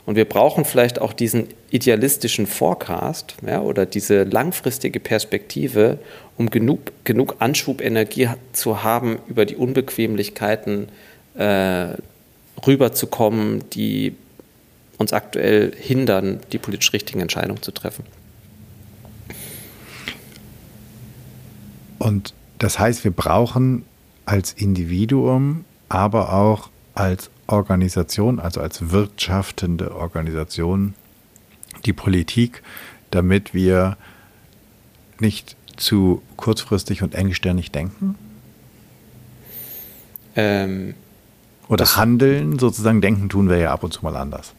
[0.04, 5.98] Und wir brauchen vielleicht auch diesen idealistischen Forecast ja, oder diese langfristige Perspektive,
[6.36, 10.88] um genug, genug Anschubenergie zu haben, über die Unbequemlichkeiten
[11.36, 11.88] äh,
[12.66, 14.16] rüberzukommen, die
[14.98, 18.04] uns aktuell hindern, die politisch richtigen Entscheidungen zu treffen.
[21.98, 23.84] Und das heißt, wir brauchen
[24.24, 30.94] als Individuum, aber auch als Organisation, also als wirtschaftende Organisation,
[31.84, 32.62] die Politik,
[33.10, 33.96] damit wir
[35.18, 38.16] nicht zu kurzfristig und engstirnig denken?
[40.36, 40.94] Ähm,
[41.68, 44.54] Oder handeln, sozusagen denken tun wir ja ab und zu mal anders.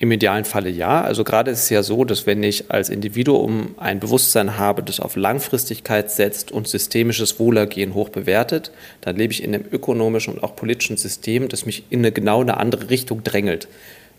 [0.00, 1.02] Im idealen Falle ja.
[1.02, 5.00] Also gerade ist es ja so, dass wenn ich als Individuum ein Bewusstsein habe, das
[5.00, 8.70] auf Langfristigkeit setzt und systemisches Wohlergehen hoch bewertet,
[9.00, 12.40] dann lebe ich in einem ökonomischen und auch politischen System, das mich in eine genau
[12.40, 13.66] eine andere Richtung drängelt.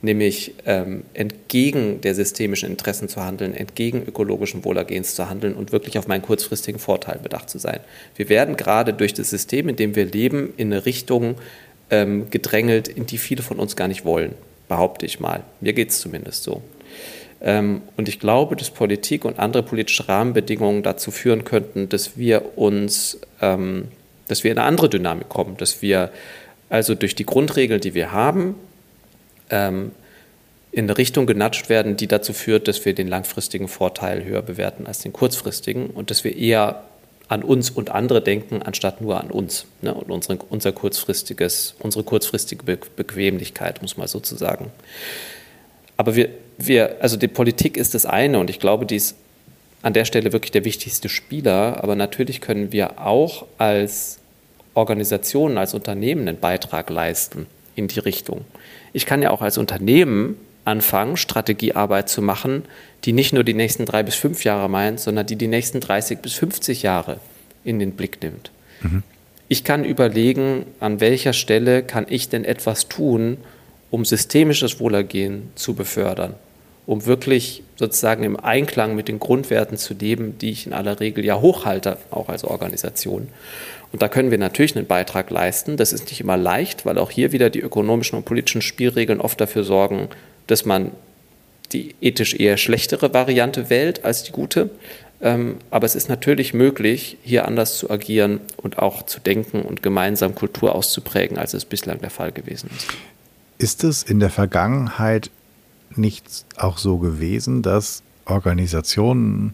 [0.01, 5.97] Nämlich ähm, entgegen der systemischen Interessen zu handeln, entgegen ökologischen Wohlergehens zu handeln und wirklich
[5.97, 7.79] auf meinen kurzfristigen Vorteil bedacht zu sein.
[8.15, 11.35] Wir werden gerade durch das System, in dem wir leben, in eine Richtung
[11.89, 14.35] ähm, gedrängelt, in die viele von uns gar nicht wollen
[14.69, 15.43] behaupte ich mal.
[15.59, 16.61] Mir geht es zumindest so.
[17.41, 22.57] Ähm, und ich glaube, dass Politik und andere politische Rahmenbedingungen dazu führen könnten, dass wir
[22.57, 23.89] uns, ähm,
[24.29, 26.11] dass wir in eine andere Dynamik kommen, dass wir
[26.69, 28.55] also durch die Grundregeln, die wir haben,
[29.49, 29.91] ähm,
[30.71, 34.85] in eine Richtung genatscht werden, die dazu führt, dass wir den langfristigen Vorteil höher bewerten
[34.85, 36.83] als den kurzfristigen und dass wir eher
[37.29, 42.03] an uns und andere denken, anstatt nur an uns ne, und unsere, unser kurzfristiges, unsere
[42.03, 44.71] kurzfristige Be Bequemlichkeit, muss man so zu sagen.
[45.95, 49.15] Aber wir, wir, also die Politik ist das eine und ich glaube, die ist
[49.81, 51.83] an der Stelle wirklich der wichtigste Spieler.
[51.83, 54.19] Aber natürlich können wir auch als
[54.73, 58.45] Organisationen, als Unternehmen einen Beitrag leisten in die Richtung.
[58.91, 60.37] Ich kann ja auch als Unternehmen
[60.69, 62.63] anfangen, Strategiearbeit zu machen,
[63.05, 66.19] die nicht nur die nächsten drei bis fünf Jahre meint, sondern die die nächsten 30
[66.19, 67.19] bis 50 Jahre
[67.63, 68.51] in den Blick nimmt.
[68.81, 69.03] Mhm.
[69.47, 73.37] Ich kann überlegen, an welcher Stelle kann ich denn etwas tun,
[73.89, 76.35] um systemisches Wohlergehen zu befördern,
[76.85, 81.25] um wirklich sozusagen im Einklang mit den Grundwerten zu leben, die ich in aller Regel
[81.25, 83.29] ja hochhalte, auch als Organisation.
[83.91, 85.77] Und da können wir natürlich einen Beitrag leisten.
[85.77, 89.41] Das ist nicht immer leicht, weil auch hier wieder die ökonomischen und politischen Spielregeln oft
[89.41, 90.09] dafür sorgen,
[90.49, 90.91] dass man
[91.71, 94.71] die ethisch eher schlechtere Variante wählt als die gute.
[95.21, 99.83] Ähm, aber es ist natürlich möglich, hier anders zu agieren und auch zu denken und
[99.83, 102.87] gemeinsam Kultur auszuprägen, als es bislang der Fall gewesen ist.
[103.57, 105.29] Ist es in der Vergangenheit
[105.95, 106.25] nicht
[106.55, 109.53] auch so gewesen, dass Organisationen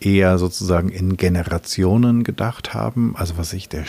[0.00, 3.16] eher sozusagen in Generationen gedacht haben?
[3.16, 3.84] Also was ich, der,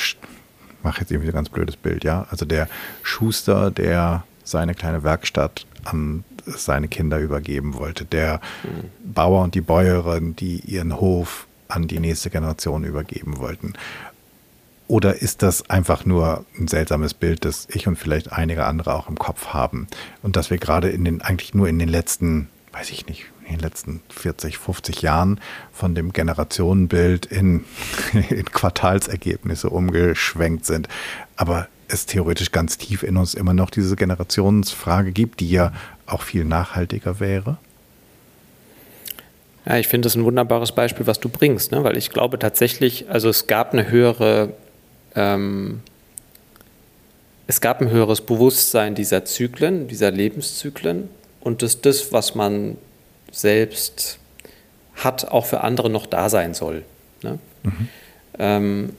[0.82, 2.26] mache jetzt irgendwie ein ganz blödes Bild, ja?
[2.32, 2.68] Also der
[3.04, 8.06] Schuster, der seine kleine Werkstatt an seine Kinder übergeben wollte.
[8.06, 9.14] Der mhm.
[9.14, 13.74] Bauer und die Bäuerin, die ihren Hof an die nächste Generation übergeben wollten.
[14.88, 19.08] Oder ist das einfach nur ein seltsames Bild, das ich und vielleicht einige andere auch
[19.08, 19.88] im Kopf haben?
[20.24, 23.58] Und dass wir gerade in den, eigentlich nur in den letzten, weiß ich nicht, in
[23.58, 25.40] den letzten 40, 50 Jahren
[25.72, 27.66] von dem Generationenbild in,
[28.30, 30.88] in Quartalsergebnisse umgeschwenkt sind.
[31.36, 35.74] Aber es theoretisch ganz tief in uns immer noch diese Generationsfrage gibt, die ja
[36.06, 37.58] auch viel nachhaltiger wäre?
[39.66, 41.84] Ja, ich finde das ein wunderbares Beispiel, was du bringst, ne?
[41.84, 44.54] weil ich glaube tatsächlich, also es gab eine höhere,
[45.16, 45.82] ähm,
[47.46, 51.10] es gab ein höheres Bewusstsein dieser Zyklen, dieser Lebenszyklen
[51.42, 52.78] und dass das, was man
[53.32, 54.20] selbst
[54.96, 56.84] hat, auch für andere noch da sein soll.
[57.22, 57.40] Ne?
[57.64, 57.90] Mhm.
[58.38, 58.90] Ähm,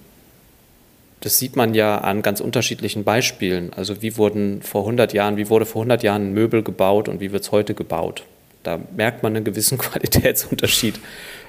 [1.21, 3.73] das sieht man ja an ganz unterschiedlichen Beispielen.
[3.75, 7.21] Also wie wurden vor 100 Jahren, wie wurde vor 100 Jahren ein Möbel gebaut und
[7.21, 8.25] wie wird es heute gebaut?
[8.63, 10.99] Da merkt man einen gewissen Qualitätsunterschied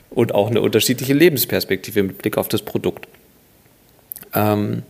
[0.09, 3.07] und auch eine unterschiedliche Lebensperspektive mit Blick auf das Produkt.
[4.33, 4.83] Ähm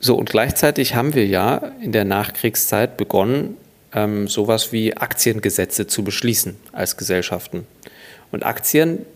[0.00, 3.56] so, und gleichzeitig haben wir ja in der Nachkriegszeit begonnen,
[3.94, 7.66] ähm, sowas wie Aktiengesetze zu beschließen als Gesellschaften.
[8.30, 9.06] Und Aktien,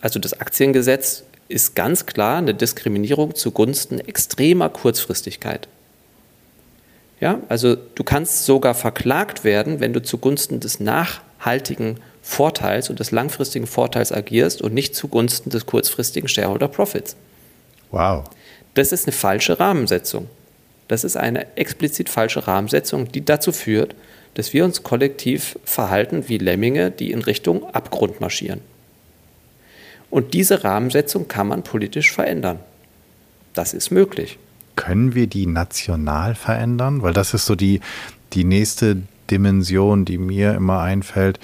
[0.00, 5.68] also das Aktiengesetz ist ganz klar eine Diskriminierung zugunsten extremer Kurzfristigkeit.
[7.20, 13.12] Ja, also du kannst sogar verklagt werden, wenn du zugunsten des nachhaltigen Vorteils und des
[13.12, 17.14] langfristigen Vorteils agierst und nicht zugunsten des kurzfristigen Shareholder Profits.
[17.92, 18.24] Wow.
[18.74, 20.28] Das ist eine falsche Rahmensetzung.
[20.88, 23.94] Das ist eine explizit falsche Rahmensetzung, die dazu führt,
[24.34, 28.60] dass wir uns kollektiv verhalten wie Lemminge, die in Richtung Abgrund marschieren.
[30.12, 32.58] Und diese Rahmensetzung kann man politisch verändern.
[33.54, 34.38] Das ist möglich.
[34.76, 37.00] Können wir die national verändern?
[37.00, 37.80] Weil das ist so die,
[38.34, 38.98] die nächste
[39.30, 41.40] Dimension, die mir immer einfällt.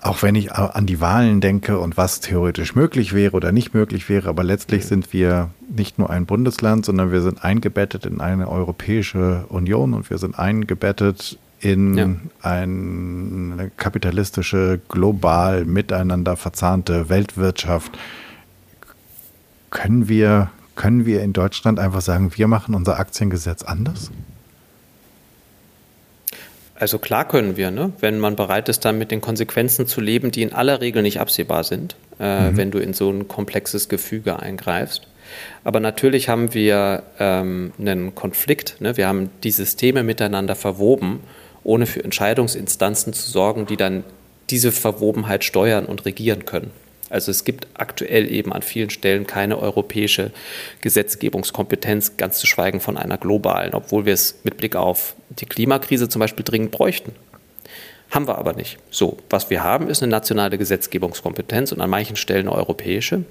[0.00, 4.08] Auch wenn ich an die Wahlen denke und was theoretisch möglich wäre oder nicht möglich
[4.08, 8.48] wäre, aber letztlich sind wir nicht nur ein Bundesland, sondern wir sind eingebettet in eine
[8.48, 12.10] Europäische Union und wir sind eingebettet in ja.
[12.42, 17.92] eine kapitalistische, global miteinander verzahnte Weltwirtschaft.
[19.70, 24.10] Können wir, können wir in Deutschland einfach sagen, wir machen unser Aktiengesetz anders?
[26.74, 27.92] Also klar können wir, ne?
[28.00, 31.18] wenn man bereit ist, dann mit den Konsequenzen zu leben, die in aller Regel nicht
[31.18, 32.56] absehbar sind, äh, mhm.
[32.58, 35.08] wenn du in so ein komplexes Gefüge eingreifst.
[35.62, 38.80] Aber natürlich haben wir ähm, einen Konflikt.
[38.80, 38.98] Ne?
[38.98, 41.20] Wir haben die Systeme miteinander verwoben,
[41.64, 44.04] ohne für Entscheidungsinstanzen zu sorgen, die dann
[44.50, 46.70] diese Verwobenheit steuern und regieren können.
[47.10, 50.30] Also es gibt aktuell eben an vielen Stellen keine europäische
[50.80, 56.08] Gesetzgebungskompetenz, ganz zu schweigen von einer globalen, obwohl wir es mit Blick auf die Klimakrise
[56.08, 57.12] zum Beispiel dringend bräuchten.
[58.10, 58.78] Haben wir aber nicht.
[58.90, 63.24] So, was wir haben, ist eine nationale Gesetzgebungskompetenz und an manchen Stellen eine europäische.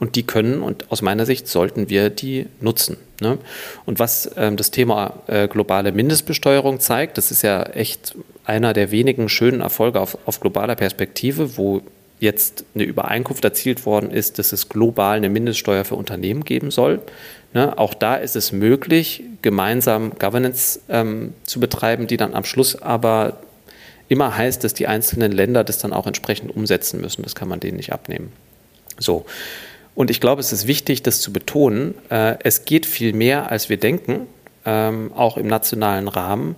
[0.00, 2.96] Und die können und aus meiner Sicht sollten wir die nutzen.
[3.20, 3.38] Ne?
[3.86, 8.90] Und was ähm, das Thema äh, globale Mindestbesteuerung zeigt, das ist ja echt einer der
[8.90, 11.80] wenigen schönen Erfolge auf, auf globaler Perspektive, wo
[12.20, 17.00] jetzt eine Übereinkunft erzielt worden ist, dass es global eine Mindeststeuer für Unternehmen geben soll.
[17.52, 22.80] Ne, auch da ist es möglich, gemeinsam Governance ähm, zu betreiben, die dann am Schluss
[22.82, 23.38] aber
[24.08, 27.22] immer heißt, dass die einzelnen Länder das dann auch entsprechend umsetzen müssen.
[27.22, 28.32] Das kann man denen nicht abnehmen.
[28.98, 29.24] So.
[29.94, 31.94] Und ich glaube, es ist wichtig, das zu betonen.
[32.10, 34.26] Äh, es geht viel mehr, als wir denken,
[34.64, 36.56] ähm, auch im nationalen Rahmen.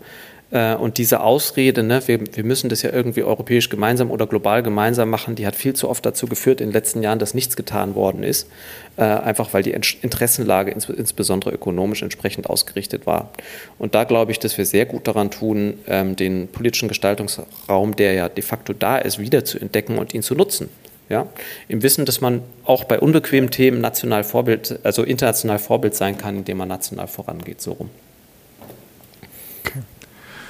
[0.50, 4.62] Äh, und diese Ausrede, ne, wir, wir müssen das ja irgendwie europäisch gemeinsam oder global
[4.62, 7.56] gemeinsam machen, die hat viel zu oft dazu geführt in den letzten Jahren, dass nichts
[7.56, 8.48] getan worden ist,
[8.96, 13.30] äh, einfach weil die Interessenlage ins, insbesondere ökonomisch entsprechend ausgerichtet war.
[13.78, 18.12] Und da glaube ich, dass wir sehr gut daran tun, ähm, den politischen Gestaltungsraum, der
[18.12, 20.68] ja de facto da ist, wieder zu entdecken und ihn zu nutzen.
[21.08, 21.28] Ja,
[21.68, 26.36] im Wissen, dass man auch bei unbequemen Themen national Vorbild, also international Vorbild sein kann,
[26.36, 27.90] indem man national vorangeht, so rum.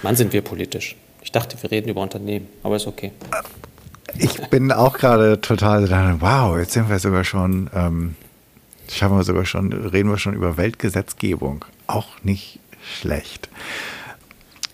[0.02, 0.96] Wann sind wir politisch?
[1.22, 3.12] Ich dachte, wir reden über Unternehmen, aber ist okay.
[4.18, 5.90] Ich bin auch gerade total,
[6.20, 8.14] wow, jetzt sind wir sogar schon, ähm,
[8.90, 11.64] schaffen wir sogar schon, reden wir schon über Weltgesetzgebung.
[11.86, 13.50] Auch nicht schlecht.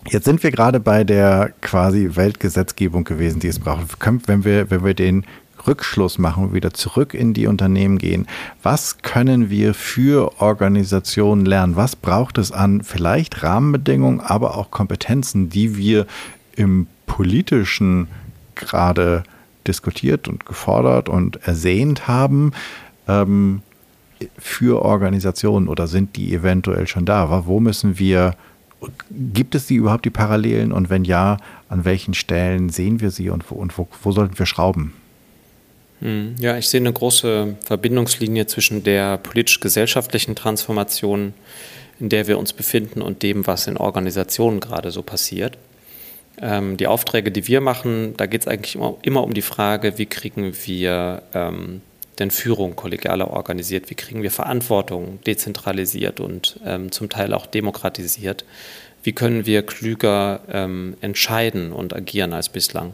[0.07, 3.97] Jetzt sind wir gerade bei der quasi Weltgesetzgebung gewesen, die es braucht.
[4.27, 5.25] Wenn wir, wenn wir den
[5.67, 8.27] Rückschluss machen, wieder zurück in die Unternehmen gehen.
[8.61, 11.75] Was können wir für Organisationen lernen?
[11.75, 16.05] Was braucht es an vielleicht Rahmenbedingungen, aber auch Kompetenzen, die wir
[16.55, 18.07] im politischen
[18.55, 19.23] gerade
[19.67, 22.51] diskutiert und gefordert und ersehnt haben?
[23.07, 23.61] Ähm,
[24.37, 27.45] für Organisationen oder sind die eventuell schon da?
[27.45, 28.35] Wo müssen wir,
[29.11, 31.37] gibt es die überhaupt die Parallelen und wenn ja,
[31.69, 34.93] an welchen Stellen sehen wir sie und wo, und wo, wo sollten wir schrauben?
[36.03, 41.33] Hm, ja, ich sehe eine große Verbindungslinie zwischen der politisch-gesellschaftlichen Transformation,
[41.97, 45.57] in der wir uns befinden, und dem, was in Organisationen gerade so passiert.
[46.41, 49.97] Ähm, die Aufträge, die wir machen, da geht es eigentlich immer, immer, um die Frage,
[49.97, 51.81] wie kriegen wir ähm,
[52.19, 58.43] denn Führung kollegialer organisiert, wie kriegen wir Verantwortung dezentralisiert und ähm, zum Teil auch demokratisiert,
[59.03, 62.93] wie können wir klüger ähm, entscheiden und agieren als bislang.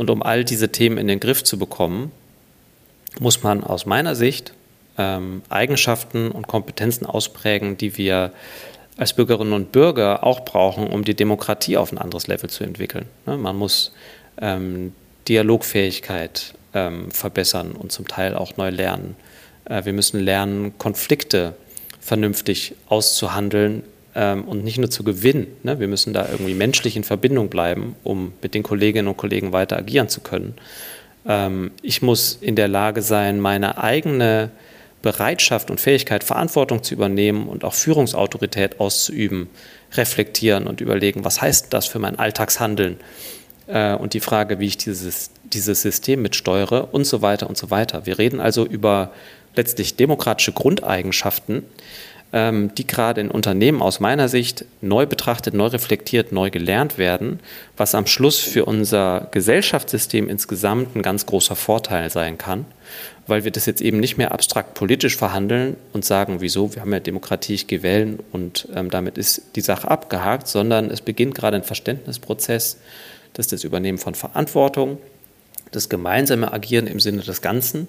[0.00, 2.10] Und um all diese Themen in den Griff zu bekommen,
[3.18, 4.54] muss man aus meiner Sicht
[4.96, 8.32] ähm, Eigenschaften und Kompetenzen ausprägen, die wir
[8.96, 13.04] als Bürgerinnen und Bürger auch brauchen, um die Demokratie auf ein anderes Level zu entwickeln.
[13.26, 13.36] Ne?
[13.36, 13.92] Man muss
[14.40, 14.94] ähm,
[15.28, 19.16] Dialogfähigkeit ähm, verbessern und zum Teil auch neu lernen.
[19.66, 21.56] Äh, wir müssen lernen, Konflikte
[22.00, 23.82] vernünftig auszuhandeln,
[24.14, 25.46] ähm, und nicht nur zu gewinnen.
[25.62, 25.80] Ne?
[25.80, 29.76] Wir müssen da irgendwie menschlich in Verbindung bleiben, um mit den Kolleginnen und Kollegen weiter
[29.76, 30.54] agieren zu können.
[31.26, 34.50] Ähm, ich muss in der Lage sein, meine eigene
[35.02, 39.48] Bereitschaft und Fähigkeit, Verantwortung zu übernehmen und auch Führungsautorität auszuüben,
[39.94, 42.98] reflektieren und überlegen, was heißt das für mein Alltagshandeln
[43.66, 47.70] äh, und die Frage, wie ich dieses, dieses System mitsteuere und so weiter und so
[47.70, 48.06] weiter.
[48.06, 49.12] Wir reden also über
[49.56, 51.64] letztlich demokratische Grundeigenschaften,
[52.32, 57.40] die gerade in Unternehmen aus meiner Sicht neu betrachtet, neu reflektiert, neu gelernt werden,
[57.76, 62.66] was am Schluss für unser Gesellschaftssystem insgesamt ein ganz großer Vorteil sein kann,
[63.26, 66.92] weil wir das jetzt eben nicht mehr abstrakt politisch verhandeln und sagen, wieso, wir haben
[66.92, 71.34] ja Demokratie, ich gehe wählen und ähm, damit ist die Sache abgehakt, sondern es beginnt
[71.34, 72.78] gerade ein Verständnisprozess,
[73.32, 74.98] dass das Übernehmen von Verantwortung,
[75.72, 77.88] das gemeinsame Agieren im Sinne des Ganzen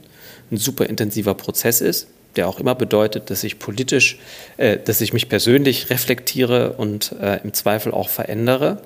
[0.52, 4.20] ein super intensiver Prozess ist, der auch immer bedeutet, dass ich politisch,
[4.58, 8.82] äh, dass ich mich persönlich reflektiere und äh, im Zweifel auch verändere.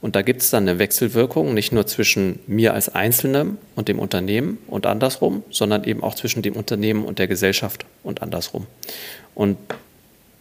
[0.00, 3.98] Und da gibt es dann eine Wechselwirkung, nicht nur zwischen mir als Einzelnem und dem
[3.98, 8.66] Unternehmen und andersrum, sondern eben auch zwischen dem Unternehmen und der Gesellschaft und andersrum.
[9.34, 9.56] Und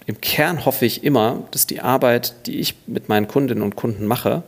[0.06, 4.06] im Kern hoffe ich immer, dass die Arbeit, die ich mit meinen Kundinnen und Kunden
[4.06, 4.44] mache,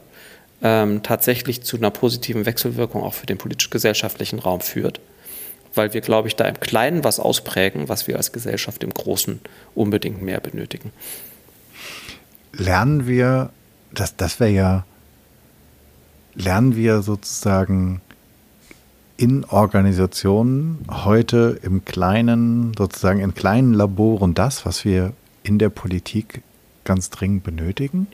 [0.62, 5.00] ähm, tatsächlich zu einer positiven Wechselwirkung auch für den politisch-gesellschaftlichen Raum führt
[5.78, 9.40] weil wir, glaube ich, da im Kleinen was ausprägen, was wir als Gesellschaft im Großen
[9.76, 10.92] unbedingt mehr benötigen.
[12.54, 13.52] Lernen wir,
[13.94, 14.86] das, das wäre ja,
[16.34, 18.02] lernen wir sozusagen
[19.18, 25.14] in Organisationen heute im Kleinen, sozusagen in kleinen Laboren das, was wir
[25.44, 26.44] in der Politik
[26.84, 28.08] ganz dringend benötigen?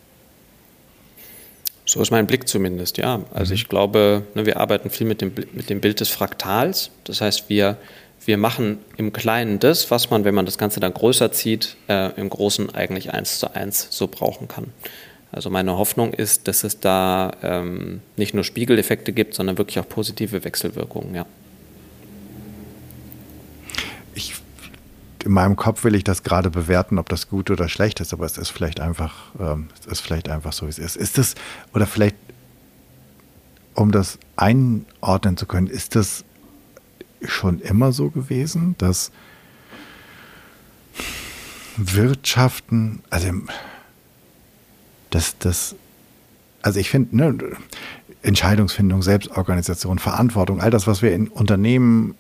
[1.93, 3.21] So ist mein Blick zumindest, ja.
[3.35, 3.55] Also mhm.
[3.55, 6.89] ich glaube, ne, wir arbeiten viel mit dem, mit dem Bild des Fraktals.
[7.03, 7.77] Das heißt, wir,
[8.25, 12.09] wir machen im Kleinen das, was man, wenn man das Ganze dann größer zieht, äh,
[12.19, 14.73] im Großen eigentlich eins zu eins so brauchen kann.
[15.31, 19.87] Also meine Hoffnung ist, dass es da ähm, nicht nur Spiegeleffekte gibt, sondern wirklich auch
[19.87, 21.27] positive Wechselwirkungen, ja.
[25.23, 28.25] In meinem Kopf will ich das gerade bewerten, ob das gut oder schlecht ist, aber
[28.25, 30.97] es ist vielleicht einfach, ähm, es ist vielleicht einfach so, wie es ist.
[30.97, 31.35] Ist das,
[31.73, 32.15] oder vielleicht,
[33.73, 36.25] um das einordnen zu können, ist das
[37.23, 39.11] schon immer so gewesen, dass
[41.77, 43.31] Wirtschaften, also
[45.09, 45.75] das, das,
[46.61, 47.37] also ich finde, ne,
[48.21, 52.15] Entscheidungsfindung, Selbstorganisation, Verantwortung, all das, was wir in Unternehmen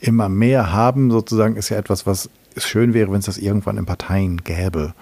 [0.00, 3.76] immer mehr haben, sozusagen, ist ja etwas, was es schön wäre, wenn es das irgendwann
[3.76, 4.94] in Parteien gäbe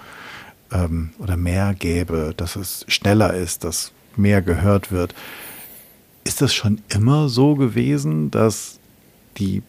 [0.73, 5.15] ähm, oder mehr gäbe, dass es schneller ist, dass mehr gehört wird.
[6.25, 8.79] Ist das schon immer so gewesen, dass
[9.37, 9.63] die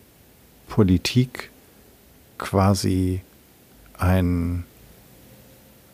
[0.67, 1.51] Politik
[2.37, 3.21] quasi
[3.97, 4.63] ein,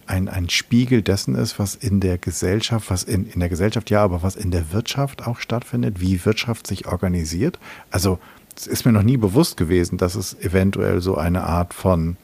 [0.06, 4.04] ein, ein Spiegel dessen ist, was in der Gesellschaft, was in, in der Gesellschaft ja,
[4.04, 7.60] aber was in der Wirtschaft auch stattfindet, wie Wirtschaft sich organisiert?
[7.90, 8.20] Also
[8.56, 12.18] es ist mir noch nie bewusst gewesen, dass es eventuell so eine Art von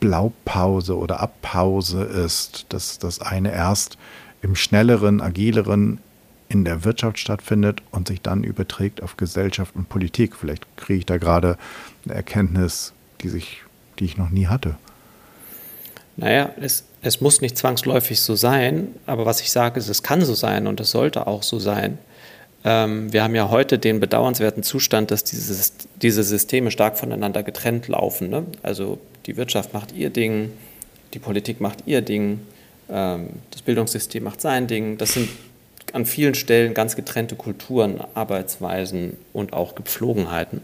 [0.00, 3.96] Blaupause oder Abpause ist, dass das eine erst
[4.42, 5.98] im schnelleren, agileren
[6.48, 10.36] in der Wirtschaft stattfindet und sich dann überträgt auf Gesellschaft und Politik.
[10.36, 11.56] Vielleicht kriege ich da gerade
[12.04, 13.62] eine Erkenntnis, die, sich,
[13.98, 14.76] die ich noch nie hatte.
[16.16, 20.22] Naja, es, es muss nicht zwangsläufig so sein, aber was ich sage, ist, es kann
[20.24, 21.98] so sein und es sollte auch so sein.
[22.64, 27.88] Ähm, wir haben ja heute den bedauernswerten Zustand, dass dieses, diese Systeme stark voneinander getrennt
[27.88, 28.30] laufen.
[28.30, 28.44] Ne?
[28.62, 30.52] Also die Wirtschaft macht ihr Ding,
[31.12, 32.40] die Politik macht ihr Ding,
[32.90, 34.96] ähm, das Bildungssystem macht sein Ding.
[34.96, 35.28] Das sind
[35.92, 40.62] an vielen Stellen ganz getrennte Kulturen, Arbeitsweisen und auch Gepflogenheiten.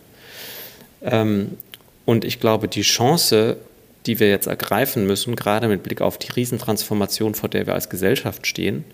[1.03, 1.59] Ähm,
[2.07, 3.59] und ich glaube, die Chance,
[4.07, 7.91] die wir jetzt ergreifen müssen, gerade mit Blick auf die Riesentransformation, vor der wir als
[7.91, 8.85] Gesellschaft stehen,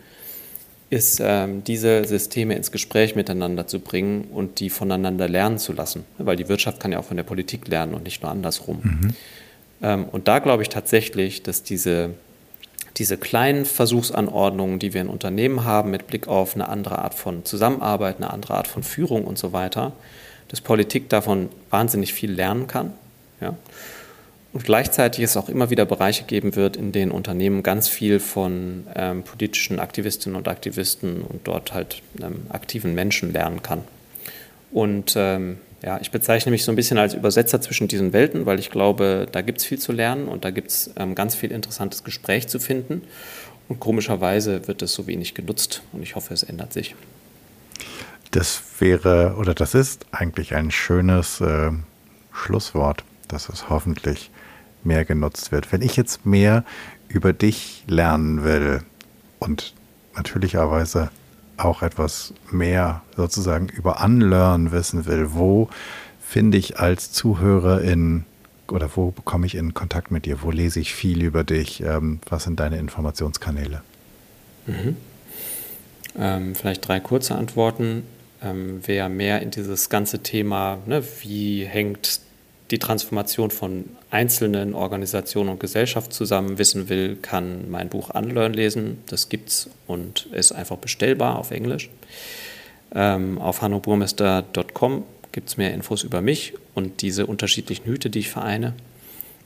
[0.88, 6.04] ist, ähm, diese Systeme ins Gespräch miteinander zu bringen und die voneinander lernen zu lassen.
[6.18, 8.80] Weil die Wirtschaft kann ja auch von der Politik lernen und nicht nur andersrum.
[8.82, 9.14] Mhm.
[9.82, 12.10] Ähm, und da glaube ich tatsächlich, dass diese,
[12.96, 17.44] diese kleinen Versuchsanordnungen, die wir in Unternehmen haben, mit Blick auf eine andere Art von
[17.44, 19.92] Zusammenarbeit, eine andere Art von Führung und so weiter,
[20.48, 22.92] dass Politik davon wahnsinnig viel lernen kann.
[23.40, 23.56] Ja?
[24.56, 28.86] Und gleichzeitig es auch immer wieder Bereiche geben wird, in denen Unternehmen ganz viel von
[28.94, 33.82] ähm, politischen Aktivistinnen und Aktivisten und dort halt ähm, aktiven Menschen lernen kann.
[34.72, 38.58] Und ähm, ja, ich bezeichne mich so ein bisschen als Übersetzer zwischen diesen Welten, weil
[38.58, 41.52] ich glaube, da gibt es viel zu lernen und da gibt es ähm, ganz viel
[41.52, 43.02] interessantes Gespräch zu finden.
[43.68, 46.94] Und komischerweise wird es so wenig genutzt und ich hoffe, es ändert sich.
[48.30, 51.72] Das wäre oder das ist eigentlich ein schönes äh,
[52.32, 54.30] Schlusswort, dass es hoffentlich
[54.86, 55.72] mehr genutzt wird.
[55.72, 56.64] Wenn ich jetzt mehr
[57.08, 58.82] über dich lernen will
[59.38, 59.74] und
[60.14, 61.10] natürlicherweise
[61.56, 65.68] auch etwas mehr sozusagen über Unlearn wissen will, wo
[66.20, 68.24] finde ich als Zuhörerin
[68.68, 70.42] oder wo bekomme ich in Kontakt mit dir?
[70.42, 71.82] Wo lese ich viel über dich?
[71.82, 73.82] Ähm, was sind deine Informationskanäle?
[74.66, 74.96] Mhm.
[76.18, 78.02] Ähm, vielleicht drei kurze Antworten.
[78.42, 82.20] Ähm, wer mehr in dieses ganze Thema, ne, wie hängt
[82.70, 88.98] die Transformation von einzelnen Organisationen und Gesellschaft zusammen wissen will, kann mein Buch Unlearn lesen.
[89.06, 91.90] Das gibt's und ist einfach bestellbar auf Englisch.
[92.94, 98.30] Ähm, auf hannoburmester.com gibt es mehr Infos über mich und diese unterschiedlichen Hüte, die ich
[98.30, 98.74] vereine.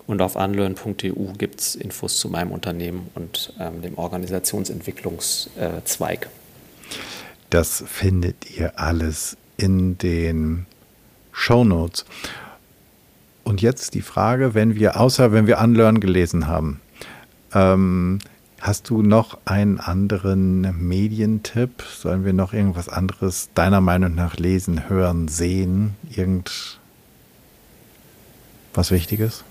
[0.07, 6.29] Und auf unlearn.eu gibt es Infos zu meinem Unternehmen und ähm, dem Organisationsentwicklungszweig.
[7.51, 10.67] Das findet ihr alles in den
[11.33, 12.05] Show Notes.
[13.45, 16.81] Und jetzt die Frage, wenn wir, außer wenn wir Unlearn gelesen haben,
[17.53, 18.19] ähm,
[18.61, 21.83] hast du noch einen anderen Medientipp?
[21.83, 25.97] Sollen wir noch irgendwas anderes deiner Meinung nach lesen, hören, sehen?
[26.15, 26.79] Irgend
[28.75, 29.45] was Wichtiges?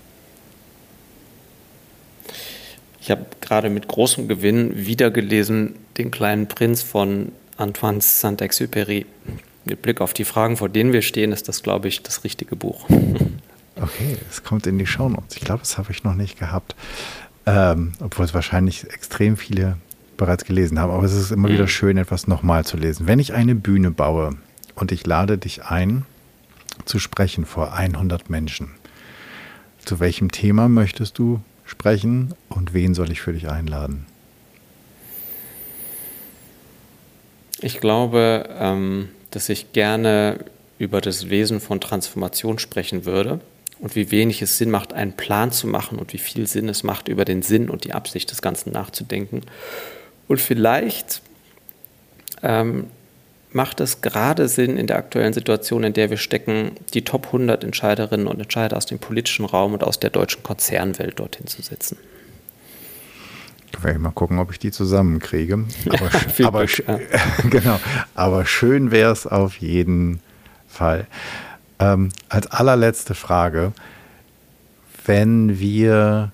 [3.00, 9.06] Ich habe gerade mit großem Gewinn wiedergelesen Den kleinen Prinz von Antoine Saint-Exupéry.
[9.64, 12.56] Mit Blick auf die Fragen, vor denen wir stehen, ist das, glaube ich, das richtige
[12.56, 12.88] Buch.
[13.80, 15.36] Okay, es kommt in die Shownotes.
[15.36, 16.74] Ich glaube, das habe ich noch nicht gehabt.
[17.46, 19.78] Ähm, obwohl es wahrscheinlich extrem viele
[20.18, 20.92] bereits gelesen haben.
[20.92, 21.54] Aber es ist immer mhm.
[21.54, 23.06] wieder schön, etwas nochmal zu lesen.
[23.06, 24.36] Wenn ich eine Bühne baue
[24.74, 26.04] und ich lade dich ein,
[26.84, 28.72] zu sprechen vor 100 Menschen,
[29.84, 34.06] zu welchem Thema möchtest du sprechen und wen soll ich für dich einladen?
[37.60, 40.44] Ich glaube, ähm, dass ich gerne
[40.78, 43.40] über das Wesen von Transformation sprechen würde
[43.80, 46.82] und wie wenig es Sinn macht, einen Plan zu machen und wie viel Sinn es
[46.82, 49.42] macht, über den Sinn und die Absicht des Ganzen nachzudenken.
[50.28, 51.22] Und vielleicht
[52.42, 52.86] ähm,
[53.52, 57.64] macht es gerade Sinn in der aktuellen Situation, in der wir stecken, die Top 100
[57.64, 61.96] Entscheiderinnen und Entscheider aus dem politischen Raum und aus der deutschen Konzernwelt dorthin zu setzen.
[63.72, 65.64] Da werde ich mal gucken, ob ich die zusammenkriege.
[65.88, 66.10] Aber,
[66.44, 67.00] aber, Glück, ja.
[67.50, 67.80] genau,
[68.14, 70.20] aber schön wäre es auf jeden
[70.68, 71.06] Fall.
[71.80, 73.72] Ähm, als allerletzte Frage,
[75.06, 76.30] wenn wir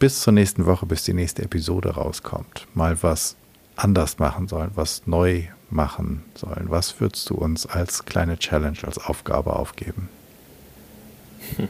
[0.00, 3.36] bis zur nächsten Woche, bis die nächste Episode rauskommt, mal was
[3.76, 8.98] anders machen sollen, was neu machen sollen, was würdest du uns als kleine Challenge, als
[8.98, 10.08] Aufgabe aufgeben?
[11.56, 11.68] Hm.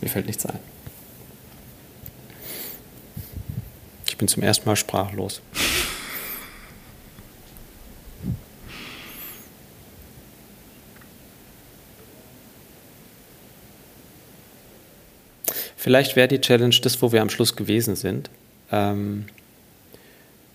[0.00, 0.73] Mir fällt nichts ein.
[4.14, 5.42] Ich bin zum ersten Mal sprachlos.
[15.74, 18.30] Vielleicht wäre die Challenge das, wo wir am Schluss gewesen sind.
[18.70, 19.24] Ähm,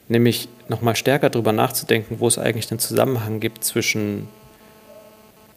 [0.07, 4.29] nämlich nochmal stärker darüber nachzudenken, wo es eigentlich den Zusammenhang gibt zwischen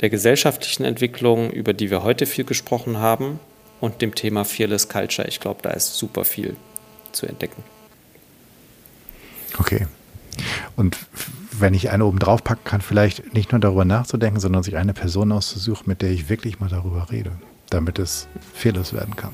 [0.00, 3.38] der gesellschaftlichen Entwicklung, über die wir heute viel gesprochen haben,
[3.80, 5.28] und dem Thema Fearless Culture.
[5.28, 6.57] Ich glaube, da ist super viel
[7.12, 7.62] zu entdecken.
[9.59, 9.86] Okay.
[10.76, 10.96] Und
[11.53, 14.94] wenn ich eine oben drauf packen kann, vielleicht nicht nur darüber nachzudenken, sondern sich eine
[14.94, 17.32] Person auszusuchen, mit der ich wirklich mal darüber rede,
[17.70, 19.32] damit es fehllos werden kann.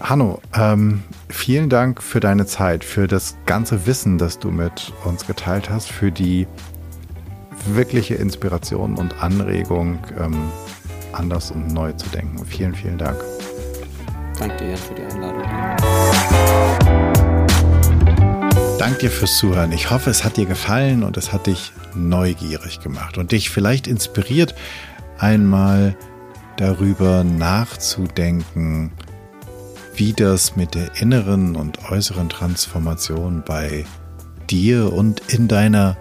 [0.00, 5.26] Hanno, ähm, vielen Dank für deine Zeit, für das ganze Wissen, das du mit uns
[5.26, 6.46] geteilt hast, für die
[7.66, 10.50] wirkliche Inspiration und Anregung, ähm,
[11.12, 12.44] anders und neu zu denken.
[12.46, 13.22] Vielen, vielen Dank.
[14.38, 16.78] Danke dir für die Einladung.
[18.80, 19.72] Dank dir fürs Zuhören.
[19.72, 23.86] Ich hoffe, es hat dir gefallen und es hat dich neugierig gemacht und dich vielleicht
[23.86, 24.54] inspiriert,
[25.18, 25.94] einmal
[26.56, 28.90] darüber nachzudenken,
[29.94, 33.84] wie das mit der inneren und äußeren Transformation bei
[34.48, 35.98] dir und in deiner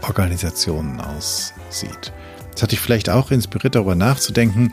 [0.00, 2.14] Organisation aussieht.
[2.56, 4.70] Es hat dich vielleicht auch inspiriert, darüber nachzudenken,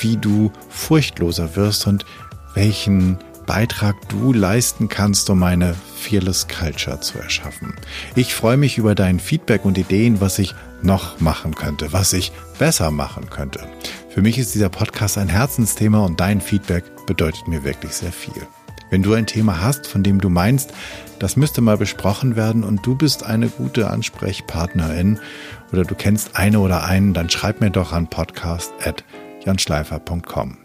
[0.00, 2.06] wie du furchtloser wirst und
[2.54, 7.74] welchen Beitrag du leisten kannst, um eine Fearless Culture zu erschaffen.
[8.14, 12.32] Ich freue mich über dein Feedback und Ideen, was ich noch machen könnte, was ich
[12.58, 13.60] besser machen könnte.
[14.10, 18.46] Für mich ist dieser Podcast ein Herzensthema und dein Feedback bedeutet mir wirklich sehr viel.
[18.90, 20.72] Wenn du ein Thema hast, von dem du meinst,
[21.18, 25.18] das müsste mal besprochen werden und du bist eine gute Ansprechpartnerin
[25.72, 30.63] oder du kennst eine oder einen, dann schreib mir doch an podcast.janschleifer.com.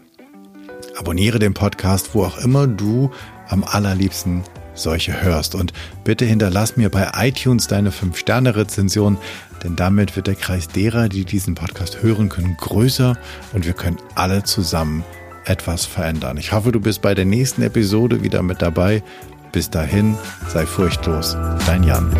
[1.00, 3.10] Abonniere den Podcast, wo auch immer du
[3.48, 4.44] am allerliebsten
[4.74, 5.54] solche hörst.
[5.54, 5.72] Und
[6.04, 9.16] bitte hinterlass mir bei iTunes deine 5-Sterne-Rezension,
[9.64, 13.16] denn damit wird der Kreis derer, die diesen Podcast hören können, größer
[13.54, 15.02] und wir können alle zusammen
[15.46, 16.36] etwas verändern.
[16.36, 19.02] Ich hoffe, du bist bei der nächsten Episode wieder mit dabei.
[19.52, 21.34] Bis dahin, sei furchtlos,
[21.66, 22.14] dein Jan.